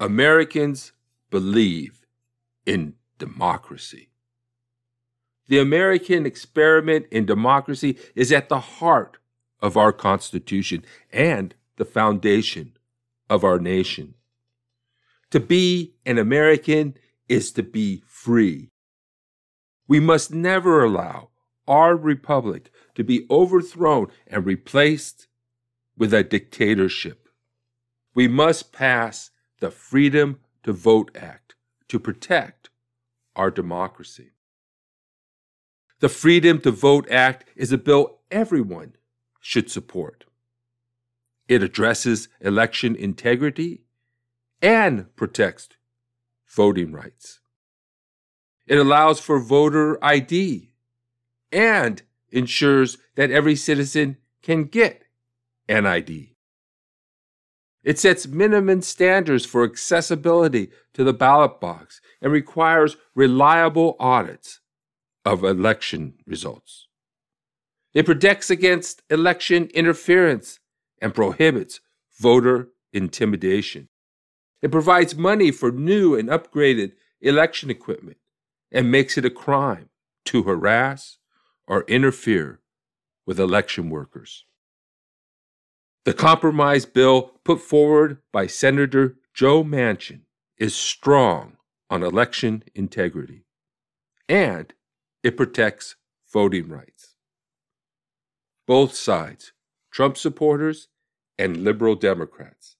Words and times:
Americans 0.00 0.92
believe 1.28 2.06
in 2.64 2.94
democracy. 3.18 4.08
The 5.48 5.58
American 5.58 6.24
experiment 6.24 7.06
in 7.10 7.26
democracy 7.26 7.98
is 8.14 8.32
at 8.32 8.48
the 8.48 8.60
heart 8.60 9.18
of 9.60 9.76
our 9.76 9.92
Constitution 9.92 10.86
and 11.12 11.54
the 11.76 11.84
foundation 11.84 12.78
of 13.28 13.44
our 13.44 13.58
nation. 13.58 14.14
To 15.32 15.38
be 15.38 15.92
an 16.06 16.16
American 16.16 16.96
is 17.28 17.52
to 17.52 17.62
be 17.62 18.02
free. 18.06 18.70
We 19.86 20.00
must 20.00 20.32
never 20.32 20.82
allow 20.82 21.28
our 21.68 21.94
republic 21.94 22.70
to 22.94 23.04
be 23.04 23.26
overthrown 23.30 24.08
and 24.26 24.46
replaced 24.46 25.26
with 25.98 26.14
a 26.14 26.24
dictatorship. 26.24 27.28
We 28.14 28.28
must 28.28 28.72
pass 28.72 29.30
the 29.60 29.70
Freedom 29.70 30.40
to 30.62 30.72
Vote 30.72 31.10
Act 31.14 31.54
to 31.88 31.98
protect 31.98 32.70
our 33.36 33.50
democracy. 33.50 34.32
The 36.00 36.08
Freedom 36.08 36.60
to 36.62 36.70
Vote 36.70 37.08
Act 37.10 37.44
is 37.54 37.72
a 37.72 37.78
bill 37.78 38.20
everyone 38.30 38.94
should 39.38 39.70
support. 39.70 40.24
It 41.46 41.62
addresses 41.62 42.28
election 42.40 42.96
integrity 42.96 43.82
and 44.62 45.14
protects 45.16 45.68
voting 46.48 46.92
rights. 46.92 47.40
It 48.66 48.78
allows 48.78 49.20
for 49.20 49.40
voter 49.40 50.02
ID 50.02 50.70
and 51.52 52.02
ensures 52.30 52.98
that 53.16 53.30
every 53.30 53.56
citizen 53.56 54.16
can 54.42 54.64
get 54.64 55.02
an 55.68 55.86
ID. 55.86 56.29
It 57.82 57.98
sets 57.98 58.26
minimum 58.26 58.82
standards 58.82 59.46
for 59.46 59.64
accessibility 59.64 60.70
to 60.94 61.02
the 61.02 61.14
ballot 61.14 61.60
box 61.60 62.00
and 62.20 62.30
requires 62.32 62.96
reliable 63.14 63.96
audits 63.98 64.60
of 65.24 65.44
election 65.44 66.14
results. 66.26 66.88
It 67.94 68.06
protects 68.06 68.50
against 68.50 69.02
election 69.10 69.68
interference 69.74 70.60
and 71.00 71.14
prohibits 71.14 71.80
voter 72.18 72.68
intimidation. 72.92 73.88
It 74.62 74.70
provides 74.70 75.16
money 75.16 75.50
for 75.50 75.72
new 75.72 76.14
and 76.14 76.28
upgraded 76.28 76.92
election 77.20 77.70
equipment 77.70 78.18
and 78.70 78.90
makes 78.90 79.16
it 79.16 79.24
a 79.24 79.30
crime 79.30 79.88
to 80.26 80.42
harass 80.42 81.18
or 81.66 81.84
interfere 81.88 82.60
with 83.26 83.40
election 83.40 83.88
workers. 83.88 84.44
The 86.04 86.14
compromise 86.14 86.86
bill 86.86 87.32
put 87.44 87.60
forward 87.60 88.18
by 88.32 88.46
Senator 88.46 89.16
Joe 89.34 89.62
Manchin 89.62 90.22
is 90.56 90.74
strong 90.74 91.56
on 91.90 92.02
election 92.02 92.64
integrity 92.74 93.44
and 94.28 94.72
it 95.22 95.36
protects 95.36 95.96
voting 96.32 96.68
rights. 96.68 97.16
Both 98.66 98.94
sides, 98.94 99.52
Trump 99.90 100.16
supporters 100.16 100.88
and 101.38 101.64
liberal 101.64 101.96
Democrats, 101.96 102.76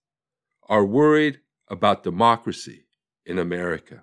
are 0.69 0.85
worried 0.85 1.41
about 1.69 2.05
democracy 2.05 2.87
in 3.27 3.39
America. 3.39 4.03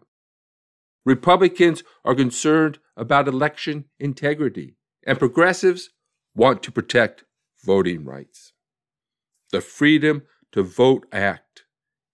Republicans 1.06 1.84
are 2.04 2.16
concerned 2.16 2.80
about 2.98 3.28
election 3.28 3.86
integrity, 3.98 4.76
and 5.06 5.18
progressives 5.18 5.92
want 6.36 6.62
to 6.64 6.72
protect 6.72 7.24
voting 7.64 8.04
rights. 8.04 8.52
The 9.52 9.62
Freedom 9.62 10.24
to 10.52 10.62
Vote 10.62 11.06
Act 11.12 11.64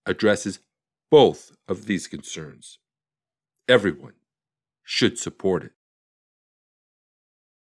addresses 0.05 0.59
both 1.09 1.51
of 1.67 1.87
these 1.87 2.05
concerns. 2.05 2.77
Everyone 3.67 4.13
should 4.83 5.17
support 5.17 5.63
it. 5.63 5.71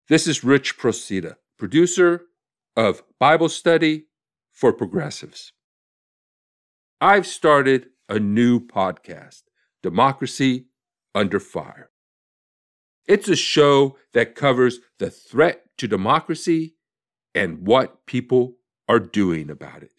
This 0.09 0.27
is 0.27 0.43
Rich 0.43 0.79
Procida, 0.79 1.37
producer 1.59 2.23
of 2.77 3.03
Bible 3.21 3.51
Study 3.51 4.07
for 4.53 4.73
Progressives. 4.73 5.53
I've 7.01 7.27
started 7.27 7.89
a 8.09 8.19
new 8.19 8.61
podcast, 8.61 9.43
Democracy 9.83 10.69
Under 11.15 11.41
Fire. 11.41 11.91
It's 13.07 13.29
a 13.29 13.37
show 13.37 13.99
that 14.15 14.35
covers 14.35 14.79
the 14.99 15.11
threat 15.11 15.65
to 15.77 15.87
democracy 15.87 16.77
and 17.35 17.67
what 17.67 18.07
people 18.07 18.58
are 18.89 18.99
doing 18.99 19.51
about 19.51 19.83
it. 19.83 19.93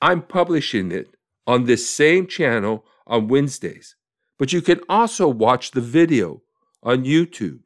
I'm 0.00 0.22
publishing 0.22 0.90
it 0.90 1.14
on 1.46 1.64
this 1.64 1.88
same 1.88 2.26
channel 2.26 2.84
on 3.06 3.28
Wednesdays, 3.28 3.94
but 4.38 4.52
you 4.52 4.60
can 4.60 4.80
also 4.88 5.28
watch 5.28 5.70
the 5.70 5.80
video 5.80 6.42
on 6.82 7.04
YouTube. 7.04 7.60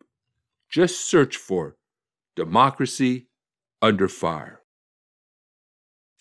Just 0.68 1.08
search 1.08 1.36
for 1.36 1.76
Democracy 2.34 3.28
Under 3.80 4.08
Fire. 4.08 4.60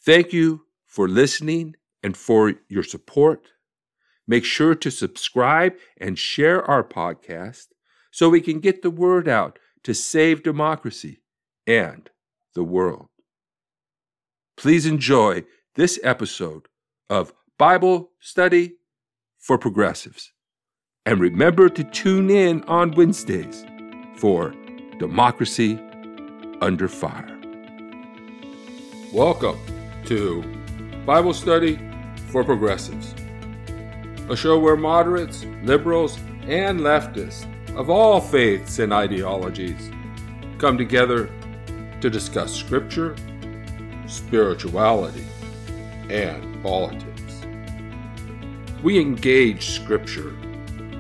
Thank 0.06 0.32
you 0.32 0.66
for 0.86 1.10
listening 1.10 1.76
and 2.02 2.16
for 2.16 2.54
your 2.70 2.84
support. 2.84 3.48
Make 4.28 4.46
sure 4.46 4.76
to 4.76 4.90
subscribe 4.92 5.74
and 5.98 6.18
share 6.18 6.64
our 6.64 6.84
podcast 6.84 7.68
so 8.12 8.30
we 8.30 8.42
can 8.42 8.60
get 8.60 8.82
the 8.82 8.92
word 8.92 9.28
out 9.28 9.60
to 9.84 9.94
save 9.94 10.44
democracy 10.44 11.22
and 11.68 12.10
the 12.54 12.64
world. 12.64 13.10
Please 14.58 14.86
enjoy 14.86 15.44
this 15.76 16.00
episode 16.02 16.70
of 17.10 17.34
Bible 17.60 18.12
Study 18.22 18.76
for 19.38 19.58
Progressives. 19.58 20.32
And 21.06 21.20
remember 21.20 21.68
to 21.68 21.84
tune 21.84 22.30
in 22.30 22.64
on 22.64 22.92
Wednesdays 22.92 23.66
for 24.16 24.56
Democracy 24.98 25.78
Under 26.62 26.88
Fire. 26.88 27.38
Welcome 29.12 29.60
to 30.06 30.42
Bible 31.06 31.34
Study 31.34 31.78
for 32.28 32.46
Progressives, 32.46 33.14
a 34.30 34.38
show 34.38 34.58
where 34.58 34.78
moderates, 34.78 35.44
liberals, 35.64 36.18
and 36.44 36.80
leftists 36.80 37.46
of 37.76 37.90
all 37.90 38.22
faiths 38.22 38.80
and 38.80 38.94
ideologies 38.94 39.92
come 40.60 40.78
together 40.78 41.30
to 42.00 42.10
discuss 42.10 42.56
Scripture, 42.56 43.18
spirituality, 44.08 45.26
and 46.10 46.62
politics. 46.62 47.46
We 48.84 49.00
engage 49.00 49.70
Scripture 49.72 50.36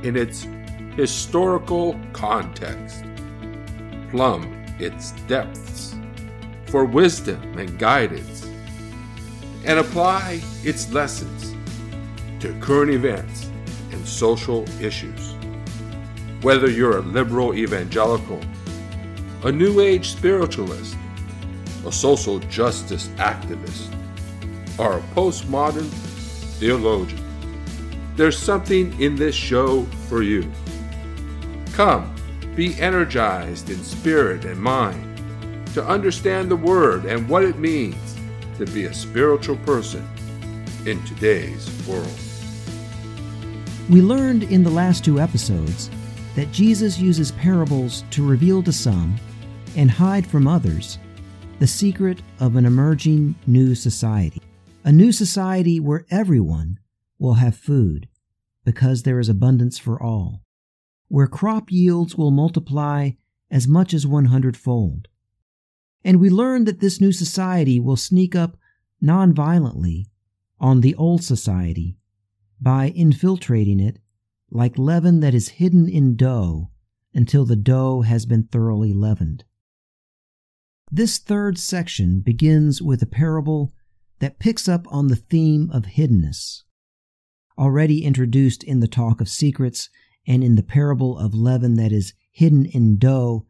in 0.03 0.15
its 0.15 0.47
historical 0.95 1.99
context, 2.13 3.03
plumb 4.09 4.65
its 4.79 5.11
depths 5.27 5.95
for 6.67 6.85
wisdom 6.85 7.57
and 7.57 7.77
guidance, 7.77 8.45
and 9.65 9.79
apply 9.79 10.41
its 10.63 10.91
lessons 10.91 11.55
to 12.39 12.53
current 12.59 12.91
events 12.91 13.49
and 13.91 14.07
social 14.07 14.65
issues. 14.81 15.35
Whether 16.41 16.69
you're 16.69 16.97
a 16.97 17.01
liberal 17.01 17.55
evangelical, 17.55 18.39
a 19.43 19.51
New 19.51 19.79
Age 19.79 20.09
spiritualist, 20.09 20.95
a 21.85 21.91
social 21.91 22.39
justice 22.39 23.07
activist, 23.17 23.93
or 24.77 24.97
a 24.97 25.01
postmodern 25.13 25.89
theologian, 26.59 27.23
there's 28.15 28.37
something 28.37 28.99
in 29.01 29.15
this 29.15 29.35
show 29.35 29.83
for 30.07 30.23
you. 30.23 30.49
Come, 31.73 32.15
be 32.55 32.79
energized 32.79 33.69
in 33.69 33.83
spirit 33.83 34.45
and 34.45 34.59
mind 34.59 35.15
to 35.73 35.85
understand 35.85 36.49
the 36.49 36.55
Word 36.55 37.05
and 37.05 37.27
what 37.27 37.43
it 37.43 37.59
means 37.59 38.15
to 38.57 38.65
be 38.65 38.85
a 38.85 38.93
spiritual 38.93 39.57
person 39.57 40.07
in 40.85 41.03
today's 41.03 41.69
world. 41.85 42.07
We 43.89 44.01
learned 44.01 44.43
in 44.43 44.63
the 44.63 44.69
last 44.69 45.03
two 45.03 45.19
episodes 45.19 45.91
that 46.35 46.51
Jesus 46.51 46.97
uses 46.97 47.31
parables 47.33 48.05
to 48.11 48.25
reveal 48.25 48.63
to 48.63 48.71
some 48.71 49.15
and 49.75 49.91
hide 49.91 50.25
from 50.25 50.47
others 50.47 50.97
the 51.59 51.67
secret 51.67 52.21
of 52.39 52.55
an 52.55 52.65
emerging 52.65 53.35
new 53.47 53.75
society. 53.75 54.41
A 54.83 54.91
new 54.91 55.11
society 55.11 55.79
where 55.79 56.05
everyone 56.11 56.79
will 57.17 57.35
have 57.35 57.55
food 57.55 58.07
because 58.63 59.03
there 59.03 59.19
is 59.19 59.29
abundance 59.29 59.77
for 59.77 60.01
all 60.01 60.41
where 61.07 61.27
crop 61.27 61.71
yields 61.71 62.15
will 62.15 62.31
multiply 62.31 63.11
as 63.51 63.67
much 63.67 63.93
as 63.93 64.07
100 64.07 64.57
fold. 64.57 65.07
And 66.03 66.19
we 66.19 66.29
learn 66.29 66.65
that 66.65 66.79
this 66.79 66.99
new 66.99 67.11
society 67.11 67.79
will 67.79 67.95
sneak 67.95 68.35
up 68.35 68.57
non-violently 69.01 70.07
on 70.59 70.81
the 70.81 70.95
old 70.95 71.23
society 71.23 71.97
by 72.59 72.89
infiltrating 72.95 73.79
it 73.79 73.99
like 74.51 74.77
leaven 74.77 75.19
that 75.19 75.33
is 75.33 75.49
hidden 75.49 75.87
in 75.87 76.15
dough 76.15 76.69
until 77.13 77.45
the 77.45 77.55
dough 77.55 78.01
has 78.01 78.25
been 78.25 78.43
thoroughly 78.43 78.93
leavened. 78.93 79.43
This 80.91 81.17
third 81.17 81.57
section 81.57 82.19
begins 82.21 82.81
with 82.81 83.01
a 83.01 83.07
parable 83.07 83.73
that 84.19 84.39
picks 84.39 84.69
up 84.69 84.85
on 84.89 85.07
the 85.07 85.15
theme 85.15 85.69
of 85.71 85.85
hiddenness. 85.85 86.61
already 87.57 88.03
introduced 88.03 88.63
in 88.63 88.81
the 88.81 88.87
talk 88.87 89.21
of 89.21 89.29
secrets 89.29 89.89
and 90.27 90.43
in 90.43 90.55
the 90.55 90.63
parable 90.63 91.17
of 91.17 91.33
leaven 91.33 91.75
that 91.75 91.91
is 91.91 92.13
hidden 92.31 92.65
in 92.65 92.97
dough, 92.97 93.45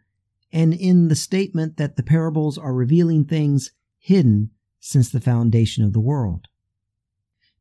and 0.52 0.74
in 0.74 1.08
the 1.08 1.16
statement 1.16 1.78
that 1.78 1.96
the 1.96 2.04
parables 2.04 2.58
are 2.58 2.74
revealing 2.74 3.26
things 3.26 3.72
hidden 3.98 4.52
since 4.80 5.10
the 5.10 5.20
foundation 5.20 5.84
of 5.84 5.92
the 5.92 6.00
world. 6.00 6.48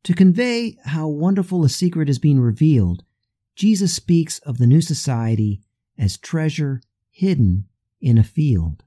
To 0.03 0.13
convey 0.13 0.77
how 0.85 1.07
wonderful 1.07 1.65
a 1.65 1.69
secret 1.69 2.09
is 2.09 2.19
being 2.19 2.39
revealed, 2.39 3.03
Jesus 3.55 3.93
speaks 3.93 4.39
of 4.39 4.59
the 4.59 4.67
new 4.67 4.81
society 4.81 5.61
as 5.97 6.17
treasure 6.17 6.81
hidden 7.09 7.67
in 7.99 8.17
a 8.17 8.23
field. 8.23 8.84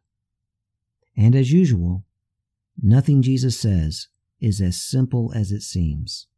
And 1.18 1.34
as 1.34 1.50
usual, 1.50 2.04
nothing 2.80 3.22
Jesus 3.22 3.58
says 3.58 4.06
is 4.40 4.60
as 4.60 4.80
simple 4.80 5.32
as 5.34 5.50
it 5.50 5.62
seems. 5.62 6.28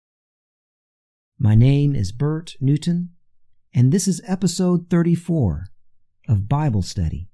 My 1.39 1.55
name 1.55 1.95
is 1.95 2.13
Bert 2.13 2.57
Newton, 2.63 3.11
and 3.75 3.93
this 3.93 4.09
is 4.09 4.23
episode 4.27 4.89
34 4.89 5.67
of 6.29 6.49
Bible 6.49 6.81
Study 6.81 7.29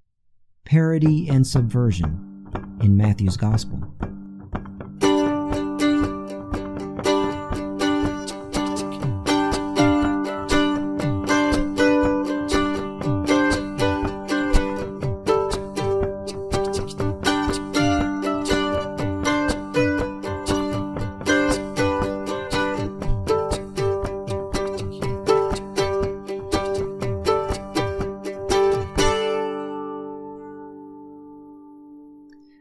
Parody 0.65 1.29
and 1.29 1.47
Subversion 1.47 2.49
in 2.81 2.97
Matthew's 2.97 3.37
Gospel. 3.37 3.81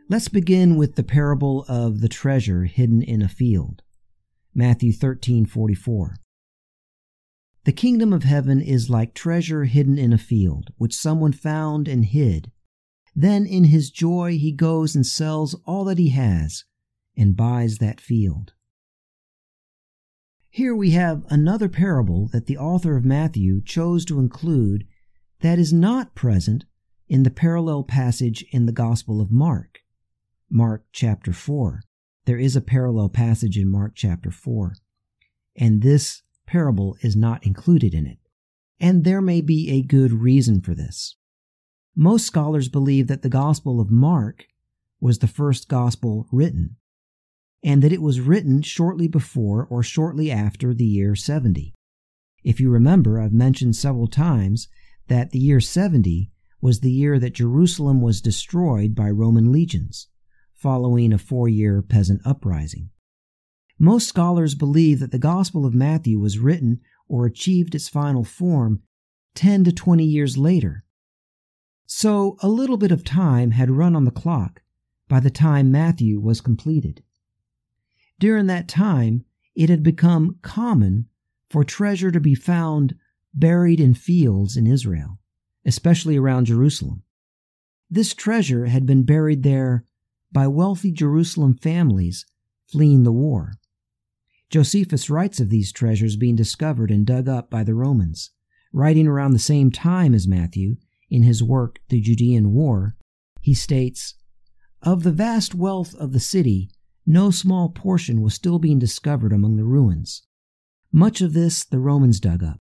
Let's 0.07 0.27
begin 0.27 0.75
with 0.75 0.97
the 0.97 1.03
parable 1.03 1.65
of 1.67 1.99
the 1.99 2.07
treasure 2.07 2.65
hidden 2.65 3.01
in 3.01 3.23
a 3.23 3.27
field. 3.27 3.81
Matthew 4.53 4.93
13:44. 4.93 6.17
The 7.63 7.71
kingdom 7.71 8.13
of 8.13 8.21
heaven 8.21 8.61
is 8.61 8.87
like 8.87 9.15
treasure 9.15 9.63
hidden 9.63 9.97
in 9.97 10.13
a 10.13 10.19
field, 10.19 10.71
which 10.77 10.95
someone 10.95 11.31
found 11.31 11.87
and 11.87 12.05
hid. 12.05 12.51
Then 13.15 13.47
in 13.47 13.63
his 13.63 13.89
joy 13.89 14.37
he 14.37 14.51
goes 14.51 14.95
and 14.95 15.07
sells 15.07 15.55
all 15.65 15.83
that 15.85 15.97
he 15.97 16.09
has 16.09 16.65
and 17.17 17.35
buys 17.35 17.79
that 17.79 17.99
field. 17.99 18.53
Here 20.51 20.75
we 20.75 20.91
have 20.91 21.25
another 21.31 21.67
parable 21.67 22.27
that 22.27 22.45
the 22.45 22.59
author 22.59 22.95
of 22.95 23.05
Matthew 23.05 23.59
chose 23.59 24.05
to 24.05 24.19
include 24.19 24.85
that 25.39 25.57
is 25.57 25.73
not 25.73 26.13
present 26.13 26.65
in 27.07 27.23
the 27.23 27.31
parallel 27.31 27.83
passage 27.83 28.45
in 28.51 28.67
the 28.67 28.71
Gospel 28.71 29.19
of 29.19 29.31
Mark. 29.31 29.79
Mark 30.49 30.85
chapter 30.91 31.33
4. 31.33 31.81
There 32.25 32.37
is 32.37 32.55
a 32.55 32.61
parallel 32.61 33.09
passage 33.09 33.57
in 33.57 33.69
Mark 33.69 33.93
chapter 33.95 34.29
4, 34.29 34.75
and 35.55 35.81
this 35.81 36.21
parable 36.45 36.95
is 37.01 37.15
not 37.15 37.45
included 37.45 37.95
in 37.95 38.05
it. 38.05 38.19
And 38.79 39.03
there 39.03 39.21
may 39.21 39.41
be 39.41 39.71
a 39.71 39.81
good 39.81 40.13
reason 40.13 40.61
for 40.61 40.75
this. 40.75 41.15
Most 41.95 42.27
scholars 42.27 42.69
believe 42.69 43.07
that 43.07 43.23
the 43.23 43.29
Gospel 43.29 43.81
of 43.81 43.89
Mark 43.89 44.45
was 44.99 45.17
the 45.17 45.27
first 45.27 45.67
Gospel 45.67 46.27
written, 46.31 46.75
and 47.63 47.81
that 47.81 47.93
it 47.93 48.01
was 48.01 48.21
written 48.21 48.61
shortly 48.61 49.07
before 49.07 49.65
or 49.65 49.81
shortly 49.81 50.29
after 50.29 50.75
the 50.75 50.85
year 50.85 51.15
70. 51.15 51.73
If 52.43 52.59
you 52.59 52.69
remember, 52.69 53.19
I've 53.19 53.33
mentioned 53.33 53.75
several 53.75 54.07
times 54.07 54.67
that 55.07 55.31
the 55.31 55.39
year 55.39 55.59
70 55.59 56.29
was 56.61 56.81
the 56.81 56.91
year 56.91 57.17
that 57.17 57.33
Jerusalem 57.33 57.99
was 57.99 58.21
destroyed 58.21 58.93
by 58.93 59.09
Roman 59.09 59.51
legions 59.51 60.07
following 60.65 61.13
a 61.13 61.17
four 61.19 61.47
year 61.47 61.83
peasant 61.83 62.19
uprising. 62.25 62.89
Most 63.77 64.07
scholars 64.07 64.55
believe 64.55 64.99
that 64.99 65.11
the 65.11 65.19
Gospel 65.19 65.63
of 65.63 65.75
Matthew 65.75 66.17
was 66.17 66.39
written 66.39 66.81
or 67.07 67.27
achieved 67.27 67.75
its 67.75 67.87
final 67.87 68.23
form 68.23 68.81
10 69.35 69.65
to 69.65 69.71
20 69.71 70.03
years 70.03 70.39
later. 70.39 70.83
So 71.85 72.35
a 72.41 72.47
little 72.47 72.77
bit 72.77 72.91
of 72.91 73.03
time 73.03 73.51
had 73.51 73.69
run 73.69 73.95
on 73.95 74.05
the 74.05 74.11
clock 74.11 74.63
by 75.07 75.19
the 75.19 75.29
time 75.29 75.69
Matthew 75.69 76.19
was 76.19 76.41
completed. 76.41 77.03
During 78.17 78.47
that 78.47 78.67
time, 78.67 79.23
it 79.53 79.69
had 79.69 79.83
become 79.83 80.39
common 80.41 81.09
for 81.47 81.63
treasure 81.63 82.09
to 82.09 82.19
be 82.19 82.33
found 82.33 82.95
buried 83.35 83.79
in 83.79 83.93
fields 83.93 84.57
in 84.57 84.65
Israel, 84.65 85.19
especially 85.63 86.17
around 86.17 86.45
Jerusalem. 86.45 87.03
This 87.87 88.15
treasure 88.15 88.65
had 88.65 88.87
been 88.87 89.03
buried 89.03 89.43
there 89.43 89.85
by 90.35 90.45
wealthy 90.45 90.91
Jerusalem 90.91 91.55
families 91.55 92.25
fleeing 92.67 93.03
the 93.03 93.11
war. 93.13 93.53
Josephus 94.49 95.09
writes 95.09 95.39
of 95.39 95.49
these 95.49 95.71
treasures 95.71 96.17
being 96.17 96.35
discovered 96.35 96.91
and 96.91 97.05
dug 97.05 97.29
up 97.29 97.49
by 97.49 97.63
the 97.63 97.73
Romans. 97.73 98.31
Writing 98.73 99.07
around 99.07 99.31
the 99.31 99.39
same 99.39 99.71
time 99.71 100.13
as 100.13 100.27
Matthew, 100.27 100.75
in 101.09 101.23
his 101.23 101.41
work 101.41 101.79
The 101.87 102.01
Judean 102.01 102.51
War, 102.51 102.97
he 103.39 103.53
states 103.53 104.15
Of 104.81 105.03
the 105.03 105.13
vast 105.13 105.55
wealth 105.55 105.95
of 105.95 106.11
the 106.11 106.19
city, 106.19 106.69
no 107.05 107.31
small 107.31 107.69
portion 107.69 108.21
was 108.21 108.33
still 108.33 108.59
being 108.59 108.77
discovered 108.77 109.31
among 109.31 109.55
the 109.55 109.63
ruins. 109.63 110.23
Much 110.91 111.21
of 111.21 111.31
this 111.31 111.63
the 111.63 111.79
Romans 111.79 112.19
dug 112.19 112.43
up, 112.43 112.59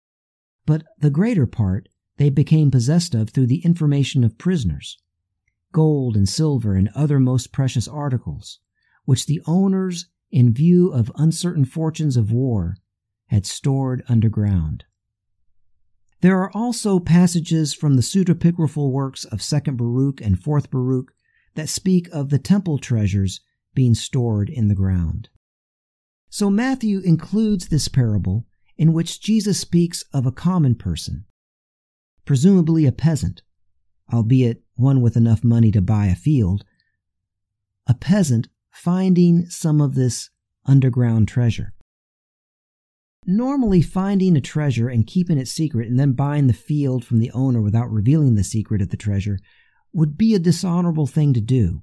but 0.65 0.85
the 0.99 1.11
greater 1.11 1.47
part 1.47 1.91
they 2.17 2.31
became 2.31 2.71
possessed 2.71 3.15
of 3.15 3.29
through 3.29 3.47
the 3.47 3.63
information 3.63 4.25
of 4.25 4.39
prisoners 4.39 4.97
gold 5.73 6.17
and 6.17 6.29
silver 6.29 6.75
and 6.75 6.89
other 6.95 7.21
most 7.21 7.53
precious 7.53 7.87
articles, 7.87 8.61
which 9.05 9.27
the 9.27 9.41
owners, 9.47 10.07
in 10.31 10.53
view 10.53 10.91
of 10.91 11.13
uncertain 11.17 11.65
fortunes 11.65 12.17
of 12.17 12.33
war, 12.33 12.77
had 13.27 13.47
stored 13.47 14.03
underground. 14.09 14.85
There 16.21 16.41
are 16.41 16.51
also 16.53 16.99
passages 16.99 17.75
from 17.75 17.95
the 17.95 18.03
pseudepigraphal 18.03 18.91
works 18.91 19.25
of 19.25 19.39
2nd 19.39 19.77
Baruch 19.77 20.21
and 20.21 20.39
4th 20.39 20.71
Baruch 20.71 21.13
that 21.55 21.69
speak 21.69 22.09
of 22.13 22.31
the 22.31 22.39
temple 22.39 22.79
treasures 22.79 23.41
being 23.75 23.95
stored 23.95 24.51
in 24.51 24.69
the 24.69 24.75
ground. 24.75 25.29
So 26.31 26.51
Matthew 26.51 27.01
includes 27.01 27.69
this 27.69 27.89
parable 27.89 28.47
in 28.77 28.93
which 28.93 29.21
Jesus 29.21 29.61
speaks 29.61 30.03
of 30.13 30.27
a 30.27 30.33
common 30.33 30.75
person, 30.75 31.25
presumably 32.25 32.87
a 32.87 32.93
peasant, 32.93 33.43
albeit 34.13 34.63
one 34.75 35.01
with 35.01 35.17
enough 35.17 35.45
money 35.45 35.71
to 35.73 35.83
buy 35.83 36.07
a 36.07 36.15
field, 36.15 36.65
a 37.87 37.95
peasant 37.95 38.49
finding 38.71 39.47
some 39.47 39.81
of 39.81 39.95
this 39.95 40.31
underground 40.67 41.29
treasure. 41.29 41.73
Normally, 43.27 43.83
finding 43.83 44.37
a 44.37 44.41
treasure 44.41 44.89
and 44.89 45.07
keeping 45.07 45.37
it 45.37 45.49
secret 45.49 45.89
and 45.89 45.99
then 45.99 46.13
buying 46.13 46.47
the 46.47 46.53
field 46.53 47.05
from 47.05 47.19
the 47.19 47.31
owner 47.33 47.61
without 47.61 47.91
revealing 47.91 48.37
the 48.37 48.45
secret 48.45 48.81
of 48.81 48.91
the 48.91 48.97
treasure 48.97 49.39
would 49.93 50.17
be 50.17 50.35
a 50.35 50.39
dishonorable 50.39 51.07
thing 51.07 51.35
to 51.35 51.41
do. 51.41 51.83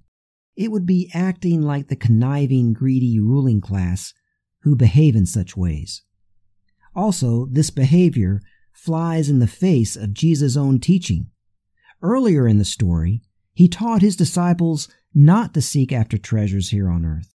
It 0.55 0.71
would 0.71 0.85
be 0.85 1.11
acting 1.13 1.61
like 1.61 1.87
the 1.87 1.95
conniving, 1.95 2.73
greedy 2.73 3.19
ruling 3.19 3.61
class 3.61 4.13
who 4.61 4.75
behave 4.75 5.15
in 5.15 5.25
such 5.25 5.57
ways. 5.57 6.01
Also, 6.95 7.47
this 7.51 7.69
behavior 7.69 8.41
flies 8.71 9.29
in 9.29 9.39
the 9.39 9.47
face 9.47 9.95
of 9.95 10.13
Jesus' 10.13 10.55
own 10.55 10.79
teaching. 10.79 11.29
Earlier 12.05 12.47
in 12.47 12.59
the 12.59 12.65
story, 12.65 13.23
he 13.51 13.67
taught 13.67 14.03
his 14.03 14.15
disciples 14.15 14.87
not 15.15 15.55
to 15.55 15.61
seek 15.61 15.91
after 15.91 16.19
treasures 16.19 16.69
here 16.69 16.87
on 16.87 17.03
earth. 17.03 17.33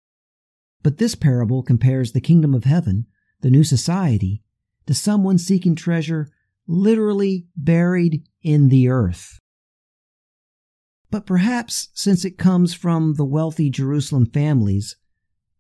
But 0.83 0.99
this 0.99 1.15
parable 1.15 1.63
compares 1.63 2.13
the 2.13 2.21
kingdom 2.21 2.53
of 2.53 2.65
heaven, 2.65 3.07
the 3.41 3.49
new 3.49 3.65
society, 3.65 4.43
to 4.85 4.93
someone 4.93 5.39
seeking 5.39 5.75
treasure 5.75 6.29
literally 6.67 7.47
buried 7.57 8.25
in 8.43 8.69
the 8.69 8.91
earth. 8.91 9.41
But 11.11 11.25
perhaps 11.25 11.89
since 11.95 12.27
it 12.27 12.37
comes 12.37 12.75
from 12.75 13.15
the 13.15 13.25
wealthy 13.25 13.71
Jerusalem 13.71 14.27
families 14.27 14.97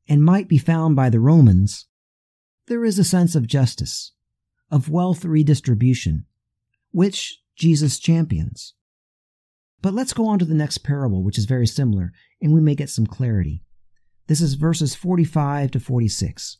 and 0.06 0.22
might 0.22 0.48
be 0.48 0.58
found 0.58 0.96
by 0.96 1.08
the 1.08 1.18
Romans, 1.18 1.86
there 2.66 2.84
is 2.84 2.98
a 2.98 3.04
sense 3.04 3.34
of 3.34 3.46
justice, 3.46 4.12
of 4.70 4.90
wealth 4.90 5.24
redistribution, 5.24 6.26
which 6.90 7.40
Jesus 7.56 7.98
champions. 7.98 8.74
But 9.80 9.94
let's 9.94 10.12
go 10.12 10.26
on 10.26 10.38
to 10.40 10.44
the 10.44 10.54
next 10.54 10.78
parable, 10.78 11.22
which 11.22 11.38
is 11.38 11.44
very 11.44 11.66
similar, 11.66 12.12
and 12.42 12.52
we 12.52 12.60
may 12.60 12.74
get 12.74 12.90
some 12.90 13.06
clarity. 13.06 13.62
This 14.26 14.40
is 14.40 14.54
verses 14.54 14.94
45 14.94 15.70
to 15.72 15.80
46. 15.80 16.58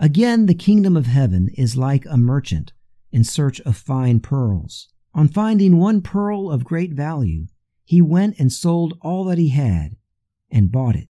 Again, 0.00 0.46
the 0.46 0.54
kingdom 0.54 0.96
of 0.96 1.06
heaven 1.06 1.48
is 1.54 1.76
like 1.76 2.06
a 2.06 2.16
merchant 2.16 2.72
in 3.10 3.24
search 3.24 3.60
of 3.60 3.76
fine 3.76 4.20
pearls. 4.20 4.88
On 5.14 5.28
finding 5.28 5.78
one 5.78 6.00
pearl 6.00 6.50
of 6.50 6.64
great 6.64 6.92
value, 6.92 7.46
he 7.84 8.00
went 8.00 8.38
and 8.38 8.52
sold 8.52 8.94
all 9.00 9.24
that 9.24 9.38
he 9.38 9.48
had 9.48 9.96
and 10.50 10.70
bought 10.70 10.96
it. 10.96 11.08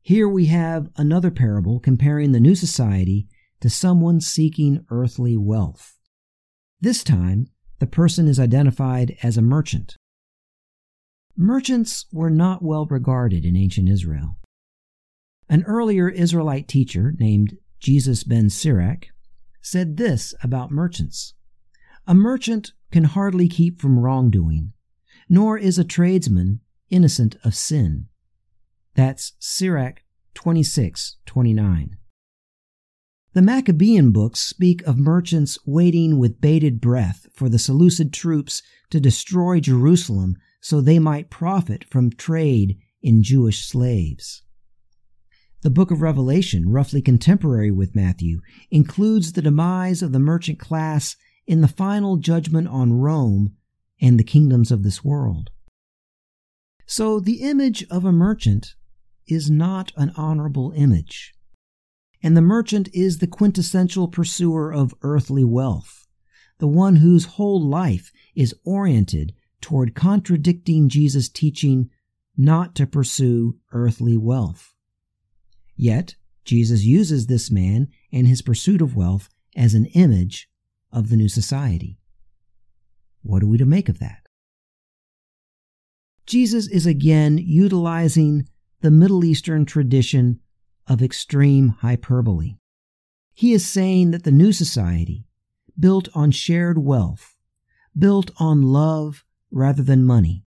Here 0.00 0.28
we 0.28 0.46
have 0.46 0.90
another 0.96 1.30
parable 1.30 1.80
comparing 1.80 2.32
the 2.32 2.40
new 2.40 2.54
society 2.54 3.26
to 3.60 3.70
someone 3.70 4.20
seeking 4.20 4.84
earthly 4.90 5.36
wealth. 5.36 5.98
This 6.80 7.02
time, 7.02 7.46
the 7.78 7.86
person 7.86 8.28
is 8.28 8.38
identified 8.38 9.16
as 9.22 9.36
a 9.36 9.42
merchant. 9.42 9.96
Merchants 11.36 12.06
were 12.12 12.30
not 12.30 12.62
well 12.62 12.86
regarded 12.86 13.44
in 13.44 13.56
ancient 13.56 13.88
Israel. 13.88 14.38
An 15.48 15.64
earlier 15.64 16.08
Israelite 16.08 16.68
teacher 16.68 17.14
named 17.18 17.58
Jesus 17.80 18.24
ben 18.24 18.48
Sirach 18.48 19.08
said 19.60 19.96
this 19.96 20.34
about 20.42 20.70
merchants 20.70 21.34
A 22.06 22.14
merchant 22.14 22.72
can 22.92 23.04
hardly 23.04 23.48
keep 23.48 23.80
from 23.80 23.98
wrongdoing, 23.98 24.72
nor 25.28 25.58
is 25.58 25.78
a 25.78 25.84
tradesman 25.84 26.60
innocent 26.90 27.36
of 27.44 27.54
sin. 27.54 28.06
That's 28.94 29.32
Sirach 29.40 30.02
26:29. 30.34 31.96
The 33.34 33.42
Maccabean 33.42 34.12
books 34.12 34.38
speak 34.38 34.80
of 34.82 34.96
merchants 34.96 35.58
waiting 35.66 36.20
with 36.20 36.40
bated 36.40 36.80
breath 36.80 37.26
for 37.34 37.48
the 37.48 37.58
Seleucid 37.58 38.12
troops 38.12 38.62
to 38.90 39.00
destroy 39.00 39.58
Jerusalem 39.58 40.36
so 40.60 40.80
they 40.80 41.00
might 41.00 41.30
profit 41.30 41.84
from 41.90 42.10
trade 42.10 42.78
in 43.02 43.24
Jewish 43.24 43.66
slaves. 43.66 44.42
The 45.62 45.70
book 45.70 45.90
of 45.90 46.00
Revelation, 46.00 46.70
roughly 46.70 47.02
contemporary 47.02 47.72
with 47.72 47.96
Matthew, 47.96 48.40
includes 48.70 49.32
the 49.32 49.42
demise 49.42 50.00
of 50.00 50.12
the 50.12 50.20
merchant 50.20 50.60
class 50.60 51.16
in 51.44 51.60
the 51.60 51.66
final 51.66 52.18
judgment 52.18 52.68
on 52.68 52.92
Rome 52.92 53.56
and 54.00 54.16
the 54.16 54.22
kingdoms 54.22 54.70
of 54.70 54.84
this 54.84 55.02
world. 55.02 55.50
So 56.86 57.18
the 57.18 57.42
image 57.42 57.84
of 57.90 58.04
a 58.04 58.12
merchant 58.12 58.76
is 59.26 59.50
not 59.50 59.90
an 59.96 60.12
honorable 60.16 60.72
image. 60.76 61.33
And 62.24 62.34
the 62.34 62.40
merchant 62.40 62.88
is 62.94 63.18
the 63.18 63.26
quintessential 63.26 64.08
pursuer 64.08 64.72
of 64.72 64.94
earthly 65.02 65.44
wealth, 65.44 66.06
the 66.58 66.66
one 66.66 66.96
whose 66.96 67.26
whole 67.26 67.62
life 67.62 68.10
is 68.34 68.54
oriented 68.64 69.34
toward 69.60 69.94
contradicting 69.94 70.88
Jesus' 70.88 71.28
teaching 71.28 71.90
not 72.34 72.74
to 72.76 72.86
pursue 72.86 73.58
earthly 73.72 74.16
wealth. 74.16 74.72
Yet, 75.76 76.16
Jesus 76.46 76.82
uses 76.82 77.26
this 77.26 77.50
man 77.50 77.88
and 78.10 78.26
his 78.26 78.40
pursuit 78.40 78.80
of 78.80 78.96
wealth 78.96 79.28
as 79.54 79.74
an 79.74 79.84
image 79.86 80.48
of 80.90 81.10
the 81.10 81.16
new 81.18 81.28
society. 81.28 81.98
What 83.20 83.42
are 83.42 83.48
we 83.48 83.58
to 83.58 83.66
make 83.66 83.90
of 83.90 83.98
that? 83.98 84.28
Jesus 86.24 86.68
is 86.68 86.86
again 86.86 87.36
utilizing 87.36 88.48
the 88.80 88.90
Middle 88.90 89.26
Eastern 89.26 89.66
tradition 89.66 90.40
of 90.86 91.02
extreme 91.02 91.70
hyperbole. 91.80 92.56
He 93.32 93.52
is 93.52 93.66
saying 93.66 94.10
that 94.12 94.24
the 94.24 94.32
new 94.32 94.52
society, 94.52 95.26
built 95.78 96.08
on 96.14 96.30
shared 96.30 96.78
wealth, 96.78 97.36
built 97.98 98.30
on 98.38 98.62
love 98.62 99.24
rather 99.50 99.82
than 99.82 100.04
money, 100.04 100.44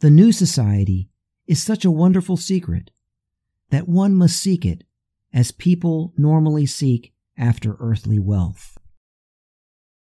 the 0.00 0.10
new 0.10 0.32
society 0.32 1.10
is 1.46 1.62
such 1.62 1.84
a 1.84 1.90
wonderful 1.90 2.36
secret 2.36 2.90
that 3.70 3.88
one 3.88 4.14
must 4.14 4.40
seek 4.40 4.64
it 4.64 4.84
as 5.32 5.52
people 5.52 6.12
normally 6.16 6.66
seek 6.66 7.12
after 7.36 7.76
earthly 7.78 8.18
wealth. 8.18 8.78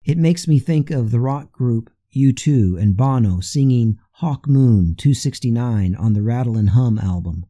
It 0.05 0.17
makes 0.17 0.47
me 0.47 0.59
think 0.59 0.91
of 0.91 1.11
the 1.11 1.19
rock 1.19 1.51
group 1.51 1.89
U2 2.15 2.79
and 2.81 2.95
Bono 2.95 3.39
singing 3.39 3.97
Hawkmoon 4.21 4.97
269 4.97 5.95
on 5.95 6.13
the 6.13 6.21
Rattle 6.21 6.57
and 6.57 6.69
Hum 6.69 6.97
album. 6.97 7.45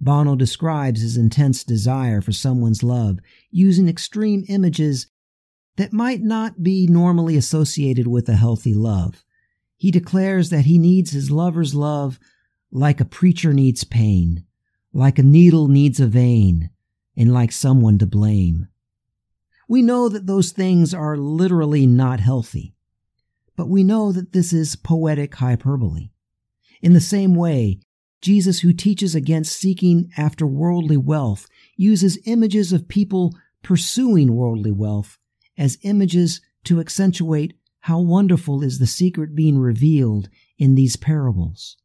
Bono 0.00 0.34
describes 0.34 1.02
his 1.02 1.16
intense 1.16 1.62
desire 1.62 2.20
for 2.20 2.32
someone's 2.32 2.82
love 2.82 3.18
using 3.50 3.88
extreme 3.88 4.44
images 4.48 5.06
that 5.76 5.92
might 5.92 6.22
not 6.22 6.62
be 6.62 6.86
normally 6.86 7.36
associated 7.36 8.06
with 8.06 8.28
a 8.28 8.36
healthy 8.36 8.74
love. 8.74 9.24
He 9.76 9.90
declares 9.90 10.50
that 10.50 10.64
he 10.64 10.78
needs 10.78 11.10
his 11.10 11.30
lover's 11.30 11.74
love 11.74 12.18
like 12.72 13.00
a 13.00 13.04
preacher 13.04 13.52
needs 13.52 13.84
pain, 13.84 14.44
like 14.92 15.18
a 15.18 15.22
needle 15.22 15.68
needs 15.68 16.00
a 16.00 16.06
vein, 16.06 16.70
and 17.16 17.32
like 17.32 17.52
someone 17.52 17.98
to 17.98 18.06
blame. 18.06 18.68
We 19.68 19.82
know 19.82 20.08
that 20.08 20.26
those 20.26 20.52
things 20.52 20.94
are 20.94 21.16
literally 21.16 21.86
not 21.86 22.20
healthy, 22.20 22.74
but 23.56 23.68
we 23.68 23.84
know 23.84 24.12
that 24.12 24.32
this 24.32 24.52
is 24.52 24.76
poetic 24.76 25.34
hyperbole. 25.36 26.10
In 26.80 26.92
the 26.92 27.00
same 27.00 27.34
way, 27.34 27.80
Jesus, 28.20 28.60
who 28.60 28.72
teaches 28.72 29.14
against 29.14 29.56
seeking 29.56 30.10
after 30.16 30.46
worldly 30.46 30.96
wealth, 30.96 31.46
uses 31.76 32.18
images 32.26 32.72
of 32.72 32.88
people 32.88 33.34
pursuing 33.62 34.34
worldly 34.34 34.72
wealth 34.72 35.18
as 35.56 35.78
images 35.82 36.40
to 36.64 36.80
accentuate 36.80 37.54
how 37.80 37.98
wonderful 37.98 38.62
is 38.62 38.78
the 38.78 38.86
secret 38.86 39.34
being 39.34 39.58
revealed 39.58 40.28
in 40.58 40.74
these 40.74 40.96
parables, 40.96 41.78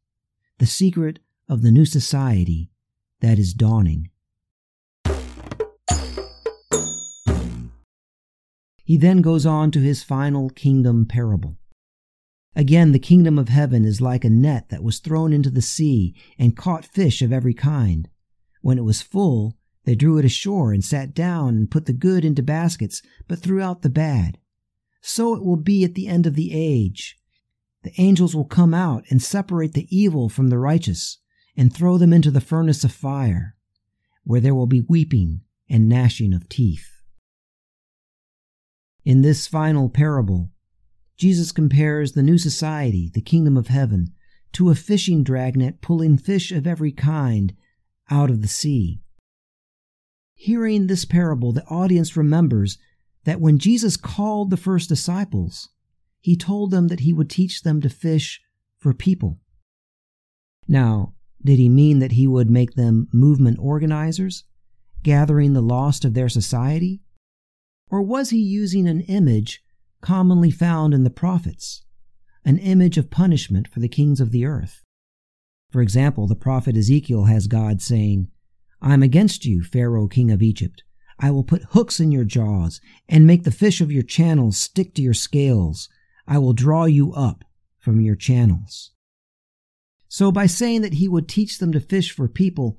the 0.58 0.66
secret 0.66 1.18
of 1.48 1.62
the 1.62 1.70
new 1.70 1.86
society 1.86 2.70
that 3.20 3.38
is 3.38 3.54
dawning. 3.54 4.10
He 8.84 8.96
then 8.96 9.20
goes 9.20 9.44
on 9.44 9.70
to 9.72 9.80
his 9.80 10.04
final 10.04 10.50
kingdom 10.50 11.06
parable. 11.06 11.56
Again, 12.56 12.92
the 12.92 12.98
kingdom 12.98 13.38
of 13.38 13.50
heaven 13.50 13.84
is 13.84 14.00
like 14.00 14.24
a 14.24 14.30
net 14.30 14.70
that 14.70 14.82
was 14.82 14.98
thrown 14.98 15.34
into 15.34 15.50
the 15.50 15.60
sea 15.60 16.14
and 16.38 16.56
caught 16.56 16.86
fish 16.86 17.20
of 17.20 17.30
every 17.30 17.52
kind. 17.52 18.08
When 18.62 18.78
it 18.78 18.84
was 18.84 19.02
full, 19.02 19.58
they 19.84 19.94
drew 19.94 20.16
it 20.16 20.24
ashore 20.24 20.72
and 20.72 20.82
sat 20.82 21.14
down 21.14 21.50
and 21.50 21.70
put 21.70 21.84
the 21.84 21.92
good 21.92 22.24
into 22.24 22.42
baskets, 22.42 23.02
but 23.28 23.40
threw 23.40 23.60
out 23.60 23.82
the 23.82 23.90
bad. 23.90 24.38
So 25.02 25.34
it 25.34 25.44
will 25.44 25.58
be 25.58 25.84
at 25.84 25.94
the 25.94 26.08
end 26.08 26.26
of 26.26 26.34
the 26.34 26.50
age. 26.54 27.18
The 27.82 27.92
angels 27.98 28.34
will 28.34 28.46
come 28.46 28.72
out 28.72 29.04
and 29.10 29.22
separate 29.22 29.74
the 29.74 29.86
evil 29.94 30.30
from 30.30 30.48
the 30.48 30.58
righteous 30.58 31.18
and 31.58 31.70
throw 31.70 31.98
them 31.98 32.12
into 32.12 32.30
the 32.30 32.40
furnace 32.40 32.84
of 32.84 32.90
fire, 32.90 33.54
where 34.24 34.40
there 34.40 34.54
will 34.54 34.66
be 34.66 34.80
weeping 34.80 35.42
and 35.68 35.90
gnashing 35.90 36.32
of 36.32 36.48
teeth. 36.48 36.88
In 39.04 39.20
this 39.20 39.46
final 39.46 39.90
parable, 39.90 40.50
Jesus 41.16 41.52
compares 41.52 42.12
the 42.12 42.22
new 42.22 42.38
society, 42.38 43.10
the 43.12 43.20
kingdom 43.20 43.56
of 43.56 43.68
heaven, 43.68 44.12
to 44.52 44.70
a 44.70 44.74
fishing 44.74 45.22
dragnet 45.22 45.80
pulling 45.80 46.18
fish 46.18 46.52
of 46.52 46.66
every 46.66 46.92
kind 46.92 47.54
out 48.10 48.30
of 48.30 48.42
the 48.42 48.48
sea. 48.48 49.00
Hearing 50.34 50.86
this 50.86 51.04
parable, 51.04 51.52
the 51.52 51.64
audience 51.66 52.16
remembers 52.16 52.78
that 53.24 53.40
when 53.40 53.58
Jesus 53.58 53.96
called 53.96 54.50
the 54.50 54.56
first 54.56 54.88
disciples, 54.88 55.70
he 56.20 56.36
told 56.36 56.70
them 56.70 56.88
that 56.88 57.00
he 57.00 57.12
would 57.12 57.30
teach 57.30 57.62
them 57.62 57.80
to 57.80 57.88
fish 57.88 58.40
for 58.78 58.92
people. 58.92 59.38
Now, 60.68 61.14
did 61.42 61.58
he 61.58 61.68
mean 61.68 62.00
that 62.00 62.12
he 62.12 62.26
would 62.26 62.50
make 62.50 62.74
them 62.74 63.08
movement 63.12 63.58
organizers, 63.60 64.44
gathering 65.02 65.52
the 65.52 65.60
lost 65.62 66.04
of 66.04 66.14
their 66.14 66.28
society? 66.28 67.00
Or 67.90 68.02
was 68.02 68.30
he 68.30 68.38
using 68.38 68.88
an 68.88 69.02
image 69.02 69.62
commonly 70.00 70.50
found 70.50 70.94
in 70.94 71.04
the 71.04 71.10
prophets, 71.10 71.84
an 72.44 72.58
image 72.58 72.98
of 72.98 73.10
punishment 73.10 73.68
for 73.68 73.80
the 73.80 73.88
kings 73.88 74.20
of 74.20 74.30
the 74.30 74.44
earth? 74.44 74.82
For 75.70 75.82
example, 75.82 76.26
the 76.26 76.36
prophet 76.36 76.76
Ezekiel 76.76 77.24
has 77.24 77.46
God 77.46 77.82
saying, 77.82 78.28
I 78.80 78.94
am 78.94 79.02
against 79.02 79.44
you, 79.44 79.62
Pharaoh, 79.62 80.06
king 80.06 80.30
of 80.30 80.42
Egypt. 80.42 80.82
I 81.18 81.30
will 81.30 81.44
put 81.44 81.64
hooks 81.70 81.98
in 81.98 82.12
your 82.12 82.24
jaws 82.24 82.80
and 83.08 83.26
make 83.26 83.44
the 83.44 83.50
fish 83.50 83.80
of 83.80 83.90
your 83.90 84.02
channels 84.02 84.56
stick 84.56 84.94
to 84.94 85.02
your 85.02 85.14
scales. 85.14 85.88
I 86.26 86.38
will 86.38 86.52
draw 86.52 86.84
you 86.84 87.12
up 87.12 87.44
from 87.78 88.00
your 88.00 88.16
channels. 88.16 88.92
So, 90.08 90.30
by 90.30 90.46
saying 90.46 90.82
that 90.82 90.94
he 90.94 91.08
would 91.08 91.28
teach 91.28 91.58
them 91.58 91.72
to 91.72 91.80
fish 91.80 92.10
for 92.10 92.28
people, 92.28 92.78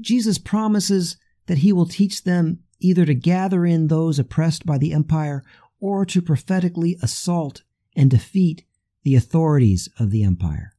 Jesus 0.00 0.38
promises 0.38 1.16
that 1.46 1.58
he 1.58 1.72
will 1.72 1.86
teach 1.86 2.24
them 2.24 2.60
either 2.80 3.04
to 3.04 3.14
gather 3.14 3.64
in 3.64 3.88
those 3.88 4.18
oppressed 4.18 4.66
by 4.66 4.78
the 4.78 4.92
empire 4.92 5.44
or 5.82 6.06
to 6.06 6.22
prophetically 6.22 6.96
assault 7.02 7.62
and 7.96 8.08
defeat 8.08 8.64
the 9.02 9.16
authorities 9.16 9.88
of 9.98 10.10
the 10.10 10.22
empire. 10.22 10.72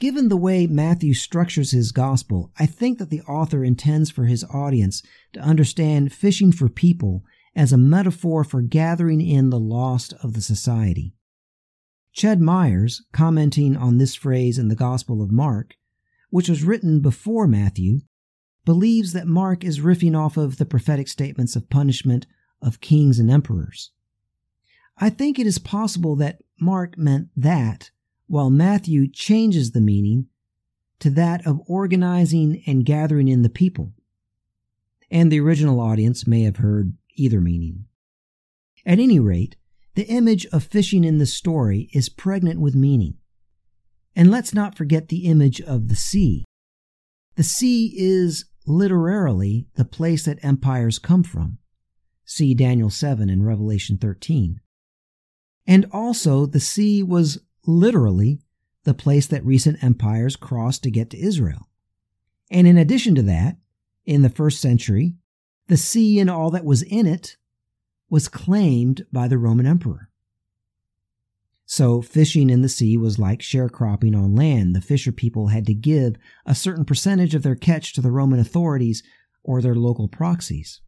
Given 0.00 0.28
the 0.28 0.36
way 0.36 0.66
Matthew 0.66 1.12
structures 1.12 1.70
his 1.70 1.92
gospel, 1.92 2.50
I 2.58 2.64
think 2.64 2.98
that 2.98 3.10
the 3.10 3.20
author 3.22 3.62
intends 3.62 4.10
for 4.10 4.24
his 4.24 4.44
audience 4.44 5.02
to 5.34 5.40
understand 5.40 6.12
fishing 6.12 6.52
for 6.52 6.70
people 6.70 7.22
as 7.54 7.70
a 7.70 7.78
metaphor 7.78 8.44
for 8.44 8.62
gathering 8.62 9.20
in 9.20 9.50
the 9.50 9.60
lost 9.60 10.14
of 10.22 10.32
the 10.32 10.42
society. 10.42 11.14
Ched 12.16 12.40
Myers, 12.40 13.02
commenting 13.12 13.76
on 13.76 13.98
this 13.98 14.14
phrase 14.14 14.58
in 14.58 14.68
the 14.68 14.74
Gospel 14.74 15.20
of 15.20 15.30
Mark, 15.30 15.74
which 16.30 16.48
was 16.48 16.64
written 16.64 17.00
before 17.00 17.46
Matthew, 17.46 18.00
believes 18.64 19.12
that 19.12 19.26
Mark 19.26 19.62
is 19.62 19.80
riffing 19.80 20.18
off 20.18 20.38
of 20.38 20.56
the 20.56 20.64
prophetic 20.64 21.08
statements 21.08 21.54
of 21.54 21.68
punishment 21.68 22.26
of 22.64 22.80
kings 22.80 23.18
and 23.18 23.30
emperors. 23.30 23.90
I 24.98 25.10
think 25.10 25.38
it 25.38 25.46
is 25.46 25.58
possible 25.58 26.16
that 26.16 26.42
Mark 26.60 26.96
meant 26.96 27.28
that, 27.36 27.90
while 28.26 28.50
Matthew 28.50 29.08
changes 29.08 29.72
the 29.72 29.80
meaning 29.80 30.26
to 31.00 31.10
that 31.10 31.46
of 31.46 31.60
organizing 31.66 32.62
and 32.66 32.86
gathering 32.86 33.28
in 33.28 33.42
the 33.42 33.48
people. 33.48 33.92
And 35.10 35.30
the 35.30 35.40
original 35.40 35.80
audience 35.80 36.26
may 36.26 36.42
have 36.42 36.56
heard 36.56 36.96
either 37.16 37.40
meaning. 37.40 37.84
At 38.86 38.98
any 38.98 39.20
rate, 39.20 39.56
the 39.94 40.06
image 40.06 40.46
of 40.46 40.64
fishing 40.64 41.04
in 41.04 41.18
the 41.18 41.26
story 41.26 41.88
is 41.92 42.08
pregnant 42.08 42.60
with 42.60 42.74
meaning. 42.74 43.18
And 44.16 44.30
let's 44.30 44.54
not 44.54 44.76
forget 44.76 45.08
the 45.08 45.26
image 45.26 45.60
of 45.60 45.88
the 45.88 45.96
sea. 45.96 46.44
The 47.36 47.42
sea 47.42 47.92
is 47.96 48.46
literally 48.66 49.66
the 49.74 49.84
place 49.84 50.24
that 50.24 50.42
empires 50.42 50.98
come 50.98 51.22
from. 51.22 51.58
See 52.24 52.54
Daniel 52.54 52.90
7 52.90 53.28
and 53.28 53.46
Revelation 53.46 53.98
13. 53.98 54.60
And 55.66 55.86
also, 55.92 56.46
the 56.46 56.60
sea 56.60 57.02
was 57.02 57.38
literally 57.66 58.40
the 58.84 58.94
place 58.94 59.26
that 59.26 59.44
recent 59.44 59.82
empires 59.82 60.36
crossed 60.36 60.82
to 60.82 60.90
get 60.90 61.10
to 61.10 61.18
Israel. 61.18 61.68
And 62.50 62.66
in 62.66 62.76
addition 62.76 63.14
to 63.14 63.22
that, 63.22 63.56
in 64.04 64.22
the 64.22 64.28
first 64.28 64.60
century, 64.60 65.14
the 65.68 65.76
sea 65.76 66.20
and 66.20 66.28
all 66.28 66.50
that 66.50 66.64
was 66.64 66.82
in 66.82 67.06
it 67.06 67.36
was 68.10 68.28
claimed 68.28 69.06
by 69.10 69.28
the 69.28 69.38
Roman 69.38 69.66
emperor. 69.66 70.10
So 71.66 72.02
fishing 72.02 72.50
in 72.50 72.60
the 72.60 72.68
sea 72.68 72.98
was 72.98 73.18
like 73.18 73.40
sharecropping 73.40 74.14
on 74.14 74.36
land. 74.36 74.76
The 74.76 74.82
fisher 74.82 75.12
people 75.12 75.48
had 75.48 75.64
to 75.66 75.74
give 75.74 76.16
a 76.44 76.54
certain 76.54 76.84
percentage 76.84 77.34
of 77.34 77.42
their 77.42 77.56
catch 77.56 77.94
to 77.94 78.02
the 78.02 78.10
Roman 78.10 78.38
authorities 78.38 79.02
or 79.42 79.62
their 79.62 79.74
local 79.74 80.06
proxies. 80.06 80.82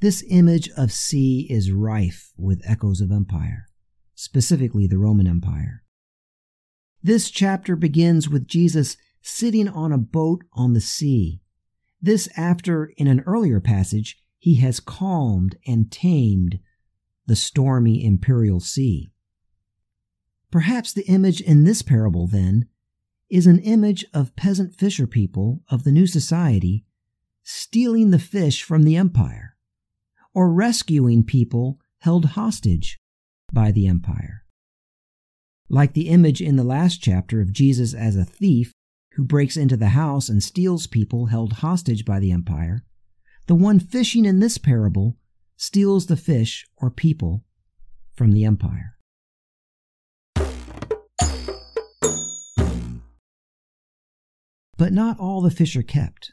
This 0.00 0.22
image 0.28 0.68
of 0.76 0.92
sea 0.92 1.46
is 1.48 1.72
rife 1.72 2.32
with 2.36 2.60
echoes 2.64 3.00
of 3.00 3.10
empire, 3.10 3.66
specifically 4.14 4.86
the 4.86 4.98
Roman 4.98 5.26
Empire. 5.26 5.84
This 7.02 7.30
chapter 7.30 7.76
begins 7.76 8.28
with 8.28 8.46
Jesus 8.46 8.98
sitting 9.22 9.68
on 9.68 9.92
a 9.92 9.98
boat 9.98 10.44
on 10.52 10.74
the 10.74 10.82
sea. 10.82 11.40
This 12.00 12.28
after, 12.36 12.92
in 12.98 13.06
an 13.06 13.20
earlier 13.20 13.58
passage, 13.58 14.22
he 14.38 14.56
has 14.56 14.80
calmed 14.80 15.56
and 15.66 15.90
tamed 15.90 16.58
the 17.26 17.36
stormy 17.36 18.04
imperial 18.04 18.60
sea. 18.60 19.10
Perhaps 20.50 20.92
the 20.92 21.06
image 21.06 21.40
in 21.40 21.64
this 21.64 21.80
parable, 21.80 22.26
then, 22.26 22.68
is 23.30 23.46
an 23.46 23.58
image 23.60 24.04
of 24.12 24.36
peasant 24.36 24.74
fisher 24.74 25.06
people 25.06 25.62
of 25.70 25.84
the 25.84 25.90
new 25.90 26.06
society 26.06 26.84
stealing 27.42 28.10
the 28.10 28.18
fish 28.18 28.62
from 28.62 28.82
the 28.82 28.96
empire, 28.96 29.55
or 30.36 30.52
rescuing 30.52 31.24
people 31.24 31.80
held 32.00 32.26
hostage 32.26 32.98
by 33.50 33.72
the 33.72 33.86
empire. 33.86 34.44
Like 35.70 35.94
the 35.94 36.10
image 36.10 36.42
in 36.42 36.56
the 36.56 36.62
last 36.62 37.02
chapter 37.02 37.40
of 37.40 37.54
Jesus 37.54 37.94
as 37.94 38.16
a 38.16 38.24
thief 38.26 38.70
who 39.12 39.24
breaks 39.24 39.56
into 39.56 39.78
the 39.78 39.88
house 39.88 40.28
and 40.28 40.42
steals 40.42 40.86
people 40.86 41.26
held 41.26 41.54
hostage 41.54 42.04
by 42.04 42.20
the 42.20 42.32
empire, 42.32 42.84
the 43.46 43.54
one 43.54 43.80
fishing 43.80 44.26
in 44.26 44.40
this 44.40 44.58
parable 44.58 45.16
steals 45.56 46.04
the 46.04 46.18
fish 46.18 46.66
or 46.76 46.90
people 46.90 47.42
from 48.12 48.32
the 48.32 48.44
empire. 48.44 48.98
But 54.76 54.92
not 54.92 55.18
all 55.18 55.40
the 55.40 55.50
fish 55.50 55.74
are 55.76 55.82
kept. 55.82 56.32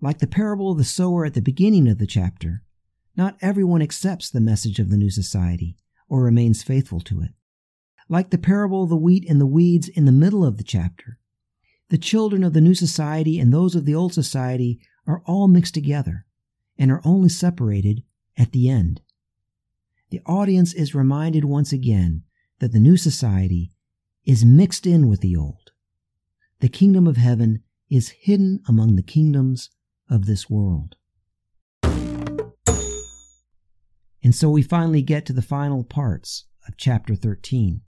Like 0.00 0.20
the 0.20 0.26
parable 0.26 0.72
of 0.72 0.78
the 0.78 0.84
sower 0.84 1.26
at 1.26 1.34
the 1.34 1.42
beginning 1.42 1.88
of 1.88 1.98
the 1.98 2.06
chapter, 2.06 2.62
not 3.18 3.36
everyone 3.40 3.82
accepts 3.82 4.30
the 4.30 4.40
message 4.40 4.78
of 4.78 4.90
the 4.90 4.96
new 4.96 5.10
society 5.10 5.76
or 6.08 6.22
remains 6.22 6.62
faithful 6.62 7.00
to 7.00 7.20
it. 7.20 7.32
Like 8.08 8.30
the 8.30 8.38
parable 8.38 8.84
of 8.84 8.90
the 8.90 8.96
wheat 8.96 9.28
and 9.28 9.40
the 9.40 9.46
weeds 9.46 9.88
in 9.88 10.04
the 10.04 10.12
middle 10.12 10.44
of 10.44 10.56
the 10.56 10.62
chapter, 10.62 11.18
the 11.88 11.98
children 11.98 12.44
of 12.44 12.52
the 12.52 12.60
new 12.60 12.74
society 12.74 13.40
and 13.40 13.52
those 13.52 13.74
of 13.74 13.86
the 13.86 13.94
old 13.94 14.14
society 14.14 14.78
are 15.04 15.22
all 15.26 15.48
mixed 15.48 15.74
together 15.74 16.26
and 16.78 16.92
are 16.92 17.02
only 17.04 17.28
separated 17.28 18.04
at 18.36 18.52
the 18.52 18.68
end. 18.70 19.00
The 20.10 20.20
audience 20.24 20.72
is 20.72 20.94
reminded 20.94 21.44
once 21.44 21.72
again 21.72 22.22
that 22.60 22.72
the 22.72 22.78
new 22.78 22.96
society 22.96 23.72
is 24.24 24.44
mixed 24.44 24.86
in 24.86 25.08
with 25.08 25.22
the 25.22 25.36
old. 25.36 25.72
The 26.60 26.68
kingdom 26.68 27.08
of 27.08 27.16
heaven 27.16 27.64
is 27.90 28.10
hidden 28.10 28.62
among 28.68 28.94
the 28.94 29.02
kingdoms 29.02 29.70
of 30.08 30.26
this 30.26 30.48
world. 30.48 30.94
And 34.28 34.34
so 34.34 34.50
we 34.50 34.60
finally 34.60 35.00
get 35.00 35.24
to 35.24 35.32
the 35.32 35.40
final 35.40 35.82
parts 35.82 36.44
of 36.68 36.76
chapter 36.76 37.14
13. 37.14 37.80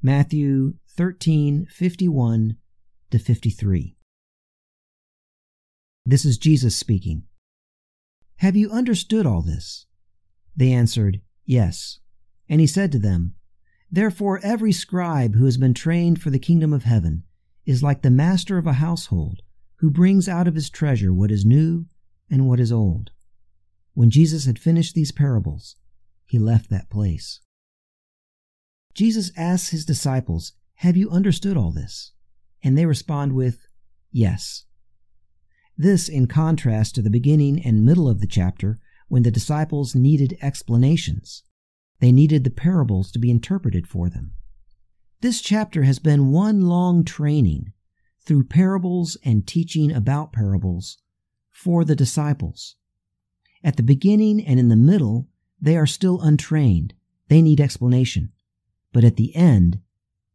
Matthew 0.00 0.76
13, 0.96 1.66
51 1.66 2.56
to 3.10 3.18
53. 3.18 3.98
This 6.06 6.24
is 6.24 6.38
Jesus 6.38 6.78
speaking. 6.78 7.24
Have 8.36 8.56
you 8.56 8.70
understood 8.70 9.26
all 9.26 9.42
this? 9.42 9.84
They 10.56 10.72
answered, 10.72 11.20
Yes. 11.44 11.98
And 12.48 12.62
he 12.62 12.66
said 12.66 12.90
to 12.92 12.98
them, 12.98 13.34
Therefore 13.90 14.40
every 14.42 14.72
scribe 14.72 15.34
who 15.34 15.44
has 15.44 15.58
been 15.58 15.74
trained 15.74 16.22
for 16.22 16.30
the 16.30 16.38
kingdom 16.38 16.72
of 16.72 16.84
heaven 16.84 17.24
is 17.66 17.82
like 17.82 18.00
the 18.00 18.10
master 18.10 18.56
of 18.56 18.66
a 18.66 18.80
household 18.80 19.42
who 19.80 19.90
brings 19.90 20.26
out 20.26 20.48
of 20.48 20.54
his 20.54 20.70
treasure 20.70 21.12
what 21.12 21.30
is 21.30 21.44
new 21.44 21.84
and 22.30 22.48
what 22.48 22.60
is 22.60 22.72
old. 22.72 23.10
When 23.98 24.10
Jesus 24.10 24.44
had 24.44 24.60
finished 24.60 24.94
these 24.94 25.10
parables, 25.10 25.74
he 26.24 26.38
left 26.38 26.70
that 26.70 26.88
place. 26.88 27.40
Jesus 28.94 29.32
asks 29.36 29.70
his 29.70 29.84
disciples, 29.84 30.52
Have 30.76 30.96
you 30.96 31.10
understood 31.10 31.56
all 31.56 31.72
this? 31.72 32.12
And 32.62 32.78
they 32.78 32.86
respond 32.86 33.32
with, 33.32 33.66
Yes. 34.12 34.66
This 35.76 36.08
in 36.08 36.28
contrast 36.28 36.94
to 36.94 37.02
the 37.02 37.10
beginning 37.10 37.60
and 37.64 37.84
middle 37.84 38.08
of 38.08 38.20
the 38.20 38.28
chapter 38.28 38.78
when 39.08 39.24
the 39.24 39.32
disciples 39.32 39.96
needed 39.96 40.38
explanations. 40.40 41.42
They 41.98 42.12
needed 42.12 42.44
the 42.44 42.50
parables 42.50 43.10
to 43.10 43.18
be 43.18 43.32
interpreted 43.32 43.88
for 43.88 44.08
them. 44.08 44.34
This 45.22 45.40
chapter 45.40 45.82
has 45.82 45.98
been 45.98 46.30
one 46.30 46.60
long 46.60 47.04
training 47.04 47.72
through 48.24 48.44
parables 48.44 49.16
and 49.24 49.44
teaching 49.44 49.90
about 49.90 50.32
parables 50.32 50.98
for 51.50 51.84
the 51.84 51.96
disciples. 51.96 52.76
At 53.62 53.76
the 53.76 53.82
beginning 53.82 54.44
and 54.44 54.58
in 54.60 54.68
the 54.68 54.76
middle, 54.76 55.28
they 55.60 55.76
are 55.76 55.86
still 55.86 56.20
untrained. 56.20 56.94
They 57.28 57.42
need 57.42 57.60
explanation. 57.60 58.32
But 58.92 59.04
at 59.04 59.16
the 59.16 59.34
end, 59.34 59.80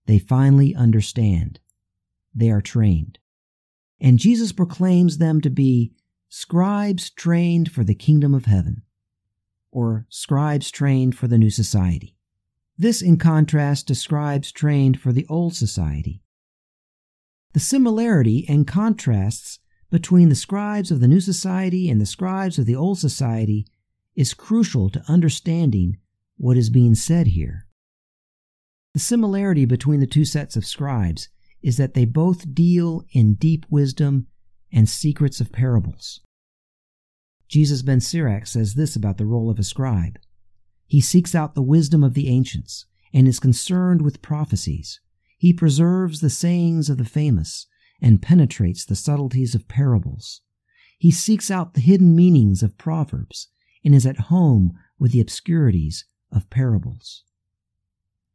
they 0.05 0.19
finally 0.19 0.75
understand. 0.75 1.59
They 2.35 2.51
are 2.51 2.61
trained. 2.61 3.19
And 3.99 4.19
Jesus 4.19 4.51
proclaims 4.51 5.17
them 5.17 5.39
to 5.41 5.49
be 5.49 5.93
scribes 6.27 7.09
trained 7.09 7.71
for 7.71 7.83
the 7.83 7.95
kingdom 7.95 8.33
of 8.33 8.45
heaven, 8.45 8.81
or 9.71 10.05
scribes 10.09 10.71
trained 10.71 11.15
for 11.17 11.27
the 11.27 11.37
new 11.37 11.49
society. 11.49 12.17
This 12.77 13.01
in 13.01 13.17
contrast 13.17 13.87
to 13.87 13.95
scribes 13.95 14.51
trained 14.51 14.99
for 14.99 15.13
the 15.13 15.25
old 15.29 15.55
society. 15.55 16.21
The 17.53 17.59
similarity 17.59 18.45
and 18.49 18.67
contrasts 18.67 19.59
between 19.93 20.27
the 20.27 20.33
scribes 20.33 20.89
of 20.89 21.01
the 21.01 21.07
new 21.07 21.19
society 21.19 21.87
and 21.87 22.01
the 22.01 22.05
scribes 22.07 22.57
of 22.57 22.65
the 22.65 22.75
old 22.75 22.97
society 22.97 23.63
is 24.15 24.33
crucial 24.33 24.89
to 24.89 25.03
understanding 25.07 25.95
what 26.35 26.57
is 26.57 26.71
being 26.71 26.95
said 26.95 27.27
here. 27.27 27.67
The 28.95 28.99
similarity 28.99 29.65
between 29.65 29.99
the 29.99 30.07
two 30.07 30.25
sets 30.25 30.55
of 30.55 30.65
scribes 30.65 31.29
is 31.61 31.77
that 31.77 31.93
they 31.93 32.05
both 32.05 32.55
deal 32.55 33.03
in 33.11 33.35
deep 33.35 33.67
wisdom 33.69 34.25
and 34.71 34.89
secrets 34.89 35.39
of 35.39 35.51
parables. 35.51 36.21
Jesus 37.47 37.83
ben 37.83 37.99
Sirach 37.99 38.47
says 38.47 38.73
this 38.73 38.95
about 38.95 39.19
the 39.19 39.27
role 39.27 39.51
of 39.51 39.59
a 39.59 39.63
scribe. 39.63 40.17
He 40.87 41.01
seeks 41.01 41.35
out 41.35 41.53
the 41.53 41.61
wisdom 41.61 42.03
of 42.03 42.15
the 42.15 42.29
ancients 42.29 42.87
and 43.13 43.27
is 43.27 43.39
concerned 43.39 44.01
with 44.01 44.23
prophecies. 44.23 44.99
He 45.37 45.53
preserves 45.53 46.19
the 46.19 46.31
sayings 46.31 46.89
of 46.89 46.97
the 46.97 47.05
famous 47.05 47.67
and 48.03 48.21
penetrates 48.21 48.83
the 48.83 48.97
subtleties 48.97 49.55
of 49.55 49.69
parables. 49.69 50.41
He 50.99 51.09
seeks 51.09 51.49
out 51.49 51.73
the 51.73 51.81
hidden 51.81 52.13
meanings 52.15 52.61
of 52.61 52.77
proverbs 52.77 53.47
and 53.83 53.95
is 53.95 54.05
at 54.05 54.27
home 54.27 54.77
with 54.99 55.13
the 55.13 55.21
obscurities 55.21 56.05
of 56.29 56.49
parables. 56.49 57.23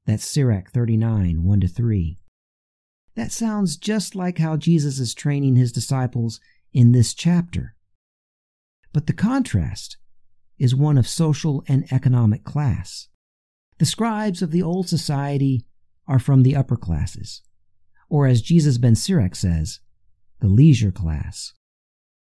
That's 0.07 0.24
Sirach 0.24 0.70
39, 0.70 1.44
1 1.44 1.61
to 1.61 1.68
3. 1.68 2.18
That 3.14 3.31
sounds 3.31 3.76
just 3.76 4.14
like 4.14 4.38
how 4.38 4.57
Jesus 4.57 4.98
is 4.98 5.12
training 5.12 5.57
his 5.57 5.70
disciples 5.70 6.40
in 6.72 6.92
this 6.92 7.12
chapter. 7.12 7.74
But 8.94 9.07
the 9.07 9.12
contrast 9.12 9.98
is 10.59 10.74
one 10.74 10.96
of 10.96 11.07
social 11.07 11.62
and 11.68 11.92
economic 11.92 12.42
class. 12.42 13.09
The 13.78 13.87
scribes 13.87 14.40
of 14.40 14.50
the 14.50 14.62
old 14.62 14.88
society 14.88 15.66
are 16.07 16.18
from 16.18 16.42
the 16.42 16.57
upper 16.57 16.76
classes, 16.76 17.42
or 18.09 18.27
as 18.27 18.42
Jesus 18.42 18.79
ben 18.79 18.94
Sirach 18.94 19.35
says, 19.35 19.81
the 20.40 20.49
leisure 20.49 20.92
class. 20.92 21.53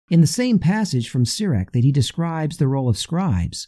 In 0.10 0.22
the 0.22 0.28
same 0.28 0.60
passage 0.60 1.10
from 1.10 1.26
Sirach 1.26 1.72
that 1.72 1.84
he 1.84 1.92
describes 1.92 2.58
the 2.58 2.68
role 2.68 2.90
of 2.90 2.98
scribes, 2.98 3.68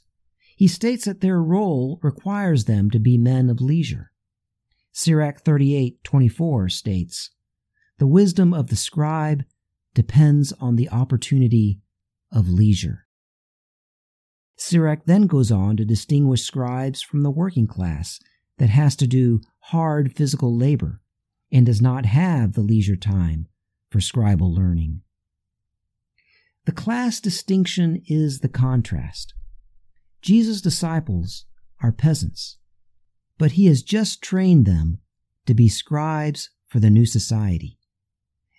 he 0.55 0.67
states 0.67 1.05
that 1.05 1.21
their 1.21 1.41
role 1.41 1.99
requires 2.01 2.65
them 2.65 2.89
to 2.91 2.99
be 2.99 3.17
men 3.17 3.49
of 3.49 3.61
leisure. 3.61 4.11
Sirach 4.91 5.43
38:24 5.43 6.69
states, 6.69 7.31
The 7.97 8.07
wisdom 8.07 8.53
of 8.53 8.67
the 8.67 8.75
scribe 8.75 9.43
depends 9.93 10.53
on 10.53 10.75
the 10.75 10.89
opportunity 10.89 11.81
of 12.31 12.47
leisure. 12.47 13.07
Sirach 14.57 15.05
then 15.05 15.27
goes 15.27 15.51
on 15.51 15.75
to 15.77 15.85
distinguish 15.85 16.43
scribes 16.43 17.01
from 17.01 17.23
the 17.23 17.31
working 17.31 17.67
class 17.67 18.19
that 18.57 18.69
has 18.69 18.95
to 18.97 19.07
do 19.07 19.41
hard 19.59 20.15
physical 20.15 20.55
labor 20.55 21.01
and 21.55 21.65
does 21.65 21.81
not 21.81 22.05
have 22.05 22.51
the 22.51 22.61
leisure 22.61 22.97
time 22.97 23.47
for 23.89 23.99
scribal 23.99 24.53
learning. 24.53 24.99
The 26.65 26.73
class 26.73 27.21
distinction 27.21 28.03
is 28.09 28.39
the 28.39 28.49
contrast. 28.49 29.33
Jesus' 30.21 30.59
disciples 30.59 31.45
are 31.81 31.93
peasants, 31.93 32.57
but 33.37 33.53
he 33.53 33.67
has 33.67 33.83
just 33.83 34.21
trained 34.21 34.65
them 34.65 34.99
to 35.45 35.53
be 35.53 35.69
scribes 35.69 36.49
for 36.67 36.81
the 36.81 36.89
new 36.89 37.05
society. 37.05 37.79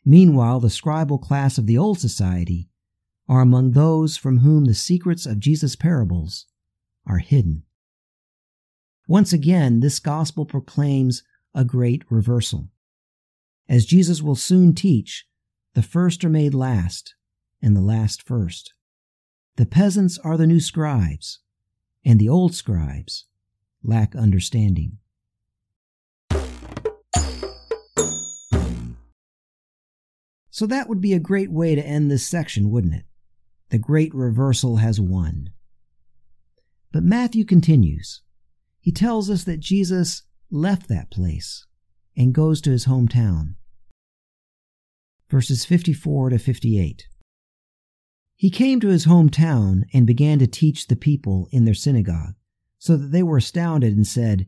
Meanwhile, 0.02 0.61
the 0.61 0.68
scribal 0.68 1.20
class 1.20 1.59
of 1.59 1.66
the 1.66 1.76
old 1.76 2.00
society 2.00 2.70
are 3.28 3.42
among 3.42 3.72
those 3.72 4.16
from 4.16 4.38
whom 4.38 4.64
the 4.64 4.74
secrets 4.74 5.26
of 5.26 5.38
Jesus' 5.38 5.76
parables 5.76 6.46
are 7.06 7.18
hidden. 7.18 7.64
Once 9.06 9.35
again, 9.35 9.80
this 9.80 9.98
gospel 9.98 10.46
proclaims 10.46 11.22
a 11.54 11.62
great 11.62 12.02
reversal. 12.09 12.70
As 13.68 13.85
Jesus 13.85 14.22
will 14.22 14.37
soon 14.37 14.74
teach, 14.74 15.26
the 15.74 15.83
first 15.83 16.24
are 16.24 16.31
made 16.31 16.55
last, 16.55 17.14
and 17.61 17.76
the 17.76 17.81
last 17.81 18.22
first. 18.22 18.72
The 19.57 19.66
peasants 19.66 20.18
are 20.18 20.37
the 20.37 20.46
new 20.46 20.61
scribes, 20.61 21.40
and 22.05 22.20
the 22.20 22.29
old 22.29 22.55
scribes 22.55 23.24
lack 23.83 24.14
understanding. 24.14 24.98
So 30.50 30.66
that 30.66 30.88
would 30.88 31.00
be 31.00 31.12
a 31.12 31.18
great 31.18 31.50
way 31.50 31.74
to 31.74 31.87
end 31.87 32.11
this 32.11 32.26
section, 32.26 32.70
wouldn't 32.70 32.94
it? 32.94 33.05
The 33.68 33.79
great 33.79 34.14
reversal 34.14 34.76
has 34.76 35.00
won. 35.00 35.50
But 36.92 37.02
Matthew 37.02 37.44
continues. 37.44 38.22
He 38.81 38.90
tells 38.92 39.29
us 39.29 39.44
that 39.44 39.61
Jesus 39.61 40.22
left 40.50 40.88
that 40.88 41.11
place 41.11 41.66
and 42.16 42.35
goes 42.35 42.61
to 42.62 42.70
his 42.70 42.87
hometown. 42.87 43.55
Verses 45.29 45.64
54 45.64 46.31
to 46.31 46.38
58. 46.38 47.09
He 48.37 48.50
came 48.50 48.81
to 48.81 48.88
his 48.88 49.07
hometown 49.07 49.85
and 49.92 50.07
began 50.07 50.38
to 50.38 50.46
teach 50.46 50.87
the 50.87 50.96
people 50.96 51.48
in 51.50 51.64
their 51.64 51.74
synagogue, 51.74 52.35
so 52.79 52.96
that 52.96 53.09
they 53.09 53.22
were 53.22 53.38
astounded 53.38 53.96
and 53.96 54.07
said, 54.07 54.46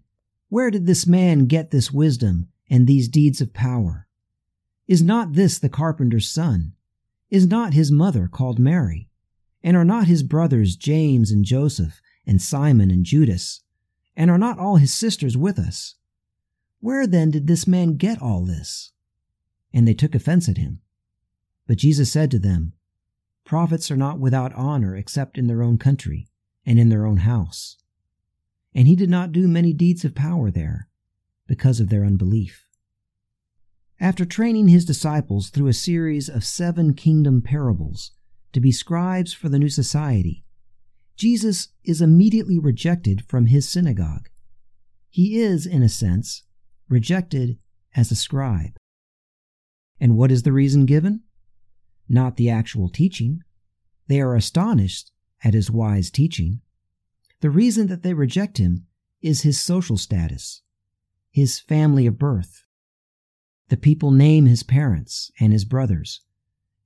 Where 0.49 0.71
did 0.71 0.87
this 0.87 1.07
man 1.07 1.47
get 1.47 1.71
this 1.71 1.91
wisdom 1.91 2.49
and 2.71 2.87
these 2.87 3.09
deeds 3.09 3.41
of 3.41 3.55
power? 3.55 4.07
Is 4.87 5.03
not 5.03 5.33
this 5.33 5.59
the 5.59 5.69
carpenter's 5.69 6.29
son? 6.29 6.75
Is 7.31 7.47
not 7.47 7.75
his 7.75 7.91
mother 7.91 8.29
called 8.29 8.59
Mary? 8.59 9.09
And 9.63 9.77
are 9.77 9.85
not 9.85 10.07
his 10.07 10.23
brothers 10.23 10.77
James 10.77 11.31
and 11.31 11.45
Joseph 11.45 12.01
and 12.27 12.41
Simon 12.41 12.91
and 12.91 13.05
Judas? 13.05 13.63
And 14.17 14.31
are 14.31 14.39
not 14.39 14.59
all 14.59 14.77
his 14.77 14.93
sisters 14.93 15.37
with 15.37 15.59
us? 15.59 15.95
Where 16.81 17.07
then 17.07 17.31
did 17.31 17.47
this 17.47 17.67
man 17.67 17.97
get 17.97 18.23
all 18.23 18.45
this? 18.45 18.93
And 19.73 19.87
they 19.87 19.95
took 19.95 20.15
offense 20.15 20.49
at 20.49 20.59
him. 20.59 20.81
But 21.67 21.79
Jesus 21.79 22.11
said 22.11 22.31
to 22.31 22.39
them, 22.39 22.73
Prophets 23.45 23.91
are 23.91 23.97
not 23.97 24.19
without 24.19 24.55
honor 24.55 24.95
except 24.95 25.39
in 25.39 25.47
their 25.47 25.63
own 25.63 25.79
country 25.79 26.29
and 26.65 26.79
in 26.79 26.89
their 26.89 27.07
own 27.07 27.19
house. 27.19 27.77
And 28.75 28.87
he 28.87 28.95
did 28.95 29.11
not 29.11 29.33
do 29.33 29.49
many 29.49 29.73
deeds 29.73 30.05
of 30.05 30.15
power 30.15 30.51
there 30.51 30.89
because 31.47 31.81
of 31.81 31.89
their 31.89 32.05
unbelief. 32.05 32.67
After 34.01 34.25
training 34.25 34.69
his 34.69 34.85
disciples 34.85 35.51
through 35.51 35.69
a 35.69 35.73
series 35.73 36.29
of 36.29 36.45
seven 36.45 36.95
kingdom 36.95 37.43
parables 37.43 38.13
to 38.53 38.61
be 38.61 38.71
scribes 38.71 39.33
for 39.33 39.49
the 39.49 39.59
new 39.59 39.69
society, 39.69 40.45
Jesus 41.17 41.69
is 41.83 42.01
immediately 42.01 42.59
rejected 42.59 43.25
from 43.25 43.47
his 43.47 43.69
synagogue. 43.69 44.29
He 45.11 45.41
is, 45.41 45.67
in 45.67 45.83
a 45.83 45.89
sense, 45.89 46.45
rejected 46.89 47.59
as 47.95 48.11
a 48.11 48.17
scribe. 48.17 48.77
And 50.01 50.17
what 50.17 50.31
is 50.31 50.43
the 50.43 50.53
reason 50.53 50.87
given? 50.87 51.23
Not 52.09 52.37
the 52.37 52.51
actual 52.51 52.89
teaching. 52.89 53.43
They 54.07 54.21
are 54.21 54.35
astonished 54.35 55.11
at 55.45 55.55
his 55.55 55.71
wise 55.71 56.11
teaching. 56.11 56.61
The 57.41 57.51
reason 57.51 57.87
that 57.89 58.03
they 58.03 58.15
reject 58.15 58.59
him 58.59 58.87
is 59.21 59.43
his 59.43 59.61
social 59.61 59.97
status, 59.97 60.63
his 61.31 61.61
family 61.61 62.07
of 62.07 62.19
birth, 62.19 62.65
the 63.69 63.77
people 63.77 64.11
name 64.11 64.47
his 64.47 64.63
parents 64.63 65.31
and 65.39 65.53
his 65.53 65.65
brothers, 65.65 66.23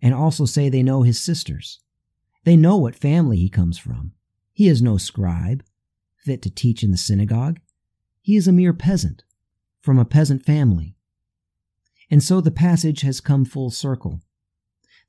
and 0.01 0.15
also 0.15 0.45
say 0.45 0.69
they 0.69 0.83
know 0.83 1.03
his 1.03 1.21
sisters. 1.21 1.81
They 2.45 2.57
know 2.57 2.77
what 2.77 2.97
family 2.97 3.37
he 3.37 3.49
comes 3.49 3.79
from. 3.79 4.13
He 4.53 4.69
is 4.69 4.83
no 4.83 4.97
scribe, 4.97 5.63
fit 6.17 6.43
to 6.43 6.51
teach 6.51 6.83
in 6.83 6.91
the 6.91 6.97
synagogue. 6.97 7.61
He 8.21 8.37
is 8.37 8.49
a 8.49 8.53
mere 8.53 8.73
peasant, 8.73 9.23
from 9.83 9.99
a 9.99 10.07
peasant 10.07 10.45
family. 10.45 10.97
And 12.11 12.23
so 12.23 12.41
the 12.41 12.51
passage 12.51 13.03
has 13.03 13.21
come 13.21 13.45
full 13.45 13.71
circle. 13.71 14.21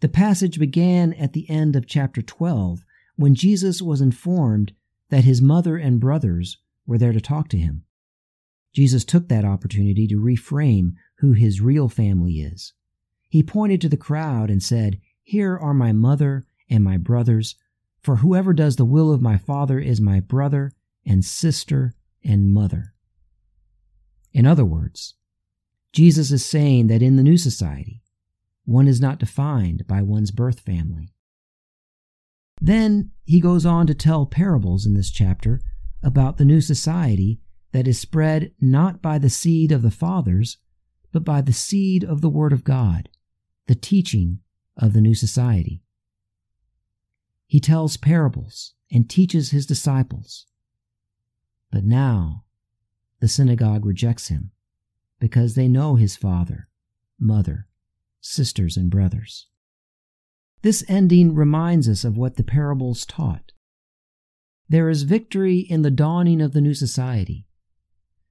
The 0.02 0.10
passage 0.10 0.60
began 0.60 1.14
at 1.14 1.34
the 1.34 1.50
end 1.50 1.76
of 1.78 1.88
chapter 1.88 2.22
12 2.22 2.84
when 3.16 3.36
Jesus 3.36 3.82
was 3.82 4.02
informed 4.02 4.74
that 5.10 5.24
his 5.24 5.42
mother 5.42 5.78
and 5.78 6.00
brothers 6.00 6.58
were 6.86 6.98
there 6.98 7.14
to 7.14 7.22
talk 7.22 7.48
to 7.50 7.58
him. 7.58 7.86
Jesus 8.74 9.06
took 9.06 9.30
that 9.30 9.46
opportunity 9.46 10.08
to 10.08 10.20
reframe 10.20 10.94
who 11.20 11.34
his 11.34 11.62
real 11.62 11.88
family 11.88 12.42
is. 12.42 12.74
He 13.30 13.44
pointed 13.44 13.80
to 13.82 13.90
the 13.90 13.98
crowd 13.98 14.50
and 14.50 14.62
said, 14.62 15.00
Here 15.22 15.58
are 15.58 15.74
my 15.74 15.92
mother 15.92 16.46
and 16.70 16.84
my 16.84 16.98
brothers, 16.98 17.56
for 18.02 18.18
whoever 18.18 18.52
does 18.52 18.76
the 18.76 18.86
will 18.86 19.12
of 19.12 19.22
my 19.22 19.38
Father 19.38 19.80
is 19.80 20.02
my 20.02 20.20
brother 20.20 20.72
and 21.06 21.24
sister 21.24 21.94
and 22.24 22.52
mother. 22.54 22.93
In 24.34 24.46
other 24.46 24.66
words, 24.66 25.16
Jesus 25.92 26.32
is 26.32 26.44
saying 26.44 26.88
that 26.88 27.04
in 27.04 27.16
the 27.16 27.24
new 27.24 27.38
society, 27.38 28.02
one 28.66 28.88
is 28.88 29.00
not 29.00 29.20
defined 29.20 29.86
by 29.88 30.02
one's 30.02 30.32
birth 30.32 30.60
family. 30.60 31.14
Then 32.60 33.12
he 33.26 33.40
goes 33.40 33.66
on 33.66 33.88
to 33.88 33.94
tell 33.94 34.26
parables 34.26 34.86
in 34.86 34.94
this 34.94 35.12
chapter 35.12 35.62
about 36.02 36.38
the 36.38 36.46
new 36.46 36.62
society 36.62 37.40
that 37.74 37.88
is 37.88 38.00
spread 38.00 38.52
not 38.60 39.02
by 39.02 39.18
the 39.18 39.30
seed 39.30 39.72
of 39.72 39.82
the 39.82 39.92
fathers, 39.92 40.58
but 41.12 41.24
by 41.24 41.42
the 41.42 41.54
seed 41.54 42.04
of 42.04 42.22
the 42.22 42.30
Word 42.30 42.54
of 42.54 42.64
God, 42.64 43.10
the 43.68 43.76
teaching 43.76 44.40
of 44.78 44.94
the 44.94 45.02
new 45.02 45.14
society. 45.14 45.84
He 47.46 47.60
tells 47.60 47.98
parables 47.98 48.74
and 48.92 49.10
teaches 49.10 49.52
his 49.52 49.66
disciples. 49.66 50.48
But 51.72 51.84
now 51.84 52.43
the 53.24 53.30
synagogue 53.30 53.86
rejects 53.86 54.28
him 54.28 54.52
because 55.18 55.56
they 55.56 55.70
know 55.70 55.96
his 55.96 56.18
father, 56.18 56.68
mother, 57.18 57.68
sisters, 58.20 58.76
and 58.76 58.92
brothers. 58.92 59.48
This 60.62 60.84
ending 60.90 61.34
reminds 61.34 61.88
us 61.88 62.04
of 62.04 62.18
what 62.18 62.36
the 62.36 62.44
parables 62.44 63.06
taught. 63.06 63.54
There 64.68 64.90
is 64.90 65.04
victory 65.04 65.60
in 65.60 65.84
the 65.84 65.90
dawning 65.90 66.42
of 66.42 66.52
the 66.52 66.60
new 66.60 66.74
society, 66.74 67.46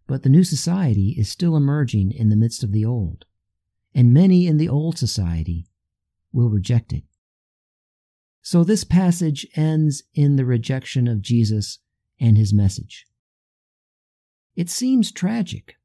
but 0.07 0.25
the 0.25 0.29
new 0.29 0.45
society 0.45 1.15
is 1.17 1.31
still 1.31 1.57
emerging 1.57 2.13
in 2.13 2.29
the 2.29 2.37
midst 2.37 2.63
of 2.63 2.73
the 2.73 2.85
old, 2.85 3.25
and 3.95 4.13
many 4.13 4.47
in 4.47 4.59
the 4.59 4.69
old 4.69 4.99
society 4.99 5.69
will 6.35 6.51
reject 6.51 6.93
it. 6.93 7.05
So 8.43 8.63
this 8.63 8.85
passage 8.85 9.47
ends 9.57 10.03
in 10.13 10.37
the 10.37 10.45
rejection 10.45 11.09
of 11.09 11.23
Jesus 11.23 11.79
and 12.21 12.37
his 12.37 12.53
message. 12.53 13.07
It 14.55 14.69
seems 14.69 15.11
tragic, 15.11 15.77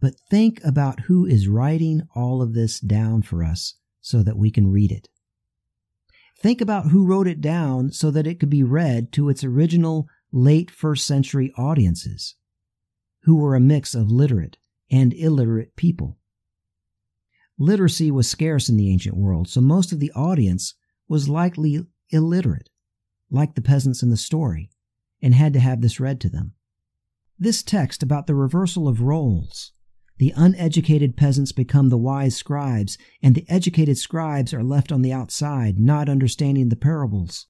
but 0.00 0.14
think 0.30 0.60
about 0.64 1.00
who 1.00 1.24
is 1.24 1.48
writing 1.48 2.02
all 2.14 2.42
of 2.42 2.54
this 2.54 2.80
down 2.80 3.22
for 3.22 3.44
us 3.44 3.74
so 4.00 4.22
that 4.22 4.36
we 4.36 4.50
can 4.50 4.70
read 4.70 4.90
it. 4.90 5.08
Think 6.40 6.60
about 6.60 6.86
who 6.86 7.06
wrote 7.06 7.26
it 7.26 7.40
down 7.40 7.90
so 7.90 8.10
that 8.10 8.26
it 8.26 8.38
could 8.38 8.50
be 8.50 8.62
read 8.62 9.12
to 9.12 9.28
its 9.28 9.42
original 9.42 10.06
late 10.32 10.70
first 10.70 11.06
century 11.06 11.52
audiences 11.56 12.36
who 13.22 13.36
were 13.36 13.54
a 13.54 13.60
mix 13.60 13.94
of 13.94 14.10
literate 14.10 14.56
and 14.90 15.12
illiterate 15.14 15.76
people. 15.76 16.18
Literacy 17.58 18.10
was 18.10 18.30
scarce 18.30 18.68
in 18.68 18.76
the 18.76 18.90
ancient 18.90 19.16
world, 19.16 19.48
so 19.48 19.60
most 19.60 19.92
of 19.92 20.00
the 20.00 20.12
audience 20.12 20.74
was 21.08 21.28
likely 21.28 21.84
illiterate, 22.10 22.70
like 23.30 23.54
the 23.54 23.60
peasants 23.60 24.02
in 24.02 24.10
the 24.10 24.16
story, 24.16 24.70
and 25.20 25.34
had 25.34 25.52
to 25.52 25.60
have 25.60 25.80
this 25.80 25.98
read 25.98 26.20
to 26.20 26.28
them. 26.28 26.52
This 27.38 27.62
text 27.62 28.02
about 28.02 28.26
the 28.26 28.34
reversal 28.34 28.88
of 28.88 29.00
roles, 29.00 29.72
the 30.18 30.32
uneducated 30.36 31.16
peasants 31.16 31.52
become 31.52 31.88
the 31.88 31.96
wise 31.96 32.36
scribes, 32.36 32.98
and 33.22 33.34
the 33.34 33.46
educated 33.48 33.96
scribes 33.96 34.52
are 34.52 34.64
left 34.64 34.90
on 34.90 35.02
the 35.02 35.12
outside, 35.12 35.78
not 35.78 36.08
understanding 36.08 36.68
the 36.68 36.76
parables. 36.76 37.46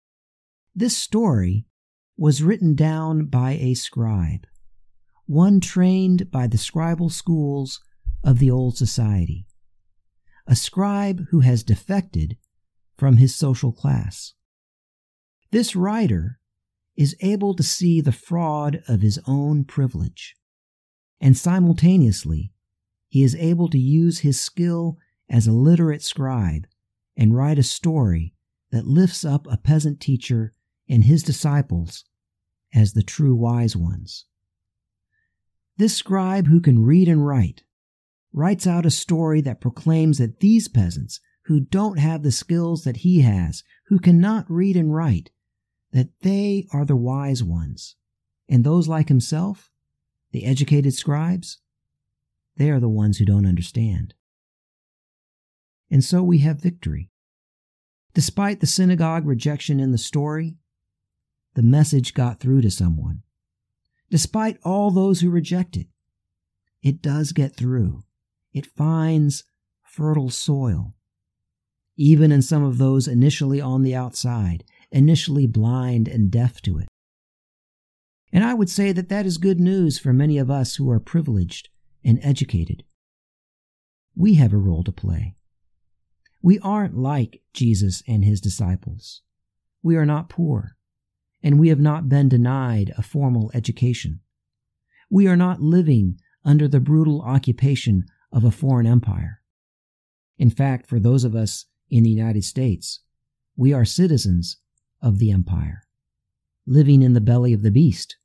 This 0.75 0.97
story 0.97 1.65
was 2.17 2.43
written 2.43 2.75
down 2.75 3.27
by 3.27 3.53
a 3.53 3.75
scribe 3.75 4.47
one 5.25 5.61
trained 5.61 6.31
by 6.31 6.47
the 6.47 6.57
scribal 6.57 7.13
schools 7.13 7.81
of 8.25 8.39
the 8.39 8.51
old 8.51 8.77
society. 8.79 9.47
a 10.49 10.57
scribe 10.57 11.27
who 11.31 11.41
has 11.41 11.63
defected 11.63 12.39
from 12.97 13.19
his 13.19 13.35
social 13.35 13.71
class. 13.71 14.33
This 15.53 15.77
writer 15.77 16.41
is 16.99 17.15
able 17.21 17.55
to 17.55 17.63
see 17.63 18.01
the 18.01 18.11
fraud 18.11 18.83
of 18.89 19.03
his 19.03 19.21
own 19.25 19.65
privilege, 19.65 20.35
and 21.21 21.37
simultaneously, 21.37 22.53
he 23.09 23.23
is 23.23 23.37
able 23.37 23.69
to 23.69 23.79
use 23.79 24.19
his 24.19 24.41
skill 24.41 24.99
as 25.31 25.47
a 25.47 25.53
literate 25.53 26.03
scribe 26.03 26.67
and 27.17 27.37
write 27.37 27.59
a 27.59 27.63
story 27.63 28.35
that 28.73 28.85
lifts 28.85 29.25
up 29.25 29.47
a 29.47 29.57
peasant 29.57 30.01
teacher 30.01 30.53
and 30.89 31.05
his 31.05 31.23
disciples 31.23 32.05
as 32.75 32.93
the 32.93 33.03
true 33.03 33.35
wise 33.35 33.77
ones. 33.77 34.27
This 35.77 35.95
scribe 35.95 36.49
who 36.49 36.61
can 36.61 36.83
read 36.83 37.09
and 37.09 37.25
write 37.25 37.63
writes 38.33 38.67
out 38.67 38.85
a 38.85 38.91
story 38.91 39.41
that 39.41 39.61
proclaims 39.61 40.19
that 40.19 40.41
these 40.41 40.67
peasants 40.67 41.21
who 41.45 41.61
don't 41.61 41.99
have 41.99 42.25
the 42.25 42.33
skills 42.33 42.83
that 42.83 42.99
he 42.99 43.21
has, 43.21 43.63
who 43.87 44.01
cannot 44.01 44.51
read 44.51 44.77
and 44.77 44.93
write, 44.93 45.31
that 45.93 46.09
they 46.21 46.67
are 46.73 46.85
the 46.85 46.97
wise 46.97 47.43
ones. 47.43 47.97
And 48.49 48.65
those 48.65 48.89
like 48.89 49.09
himself, 49.09 49.71
the 50.33 50.45
educated 50.45 50.95
scribes, 50.95 51.59
they 52.57 52.71
are 52.71 52.81
the 52.81 52.89
ones 52.89 53.19
who 53.19 53.25
don't 53.25 53.47
understand. 53.47 54.15
And 55.91 56.05
so 56.05 56.23
we 56.23 56.39
have 56.39 56.61
victory. 56.61 57.11
Despite 58.15 58.61
the 58.61 58.67
synagogue 58.67 59.27
rejection 59.27 59.81
in 59.81 59.93
the 59.93 59.99
story, 59.99 60.57
the 61.55 61.63
message 61.63 62.15
got 62.15 62.41
through 62.41 62.63
to 62.63 62.71
someone. 62.71 63.23
Despite 64.11 64.59
all 64.65 64.91
those 64.91 65.21
who 65.21 65.31
reject 65.31 65.77
it, 65.77 65.87
it 66.83 67.03
does 67.03 67.33
get 67.33 67.55
through. 67.55 68.03
It 68.53 68.67
finds 68.67 69.45
fertile 69.83 70.31
soil. 70.31 70.95
Even 71.97 72.31
in 72.31 72.43
some 72.43 72.63
of 72.63 72.79
those 72.79 73.09
initially 73.09 73.61
on 73.61 73.83
the 73.83 73.95
outside, 73.95 74.65
initially 74.91 75.47
blind 75.47 76.09
and 76.09 76.31
deaf 76.31 76.61
to 76.63 76.79
it. 76.79 76.89
And 78.33 78.45
I 78.45 78.55
would 78.55 78.71
say 78.71 78.93
that 78.93 79.09
that 79.09 79.27
is 79.27 79.39
good 79.39 79.61
news 79.61 79.99
for 79.99 80.13
many 80.13 80.39
of 80.39 80.51
us 80.51 80.77
who 80.77 80.91
are 80.91 81.01
privileged 81.01 81.69
and 82.05 82.19
educated. 82.23 82.85
We 84.15 84.35
have 84.35 84.53
a 84.53 84.59
role 84.59 84.85
to 84.85 84.93
play. 84.93 85.37
We 86.43 86.59
aren't 86.61 86.97
like 86.97 87.43
Jesus 87.53 88.03
and 88.07 88.25
his 88.25 88.41
disciples. 88.41 89.23
We 89.83 89.97
are 89.97 90.07
not 90.07 90.29
poor, 90.29 90.77
and 91.43 91.59
we 91.59 91.69
have 91.69 91.81
not 91.81 92.09
been 92.09 92.29
denied 92.29 92.93
a 92.97 93.03
formal 93.03 93.51
education. 93.55 94.21
We 95.11 95.27
are 95.27 95.37
not 95.37 95.63
living 95.63 96.19
under 96.45 96.69
the 96.69 96.81
brutal 96.81 97.23
occupation 97.23 98.05
of 98.33 98.45
a 98.45 98.51
foreign 98.51 98.87
empire. 98.87 99.41
In 100.37 100.51
fact, 100.51 100.87
for 100.87 101.01
those 101.01 101.25
of 101.25 101.35
us 101.35 101.67
in 101.91 102.05
the 102.05 102.11
United 102.11 102.45
States, 102.45 103.01
we 103.57 103.73
are 103.73 103.85
citizens 103.85 104.59
of 105.03 105.19
the 105.19 105.31
empire, 105.31 105.83
living 106.67 107.03
in 107.03 107.13
the 107.13 107.21
belly 107.21 107.53
of 107.53 107.63
the 107.63 107.71
beast. 107.71 108.17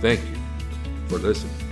Thank 0.00 0.20
you 0.20 0.36
for 1.08 1.18
listening. 1.18 1.65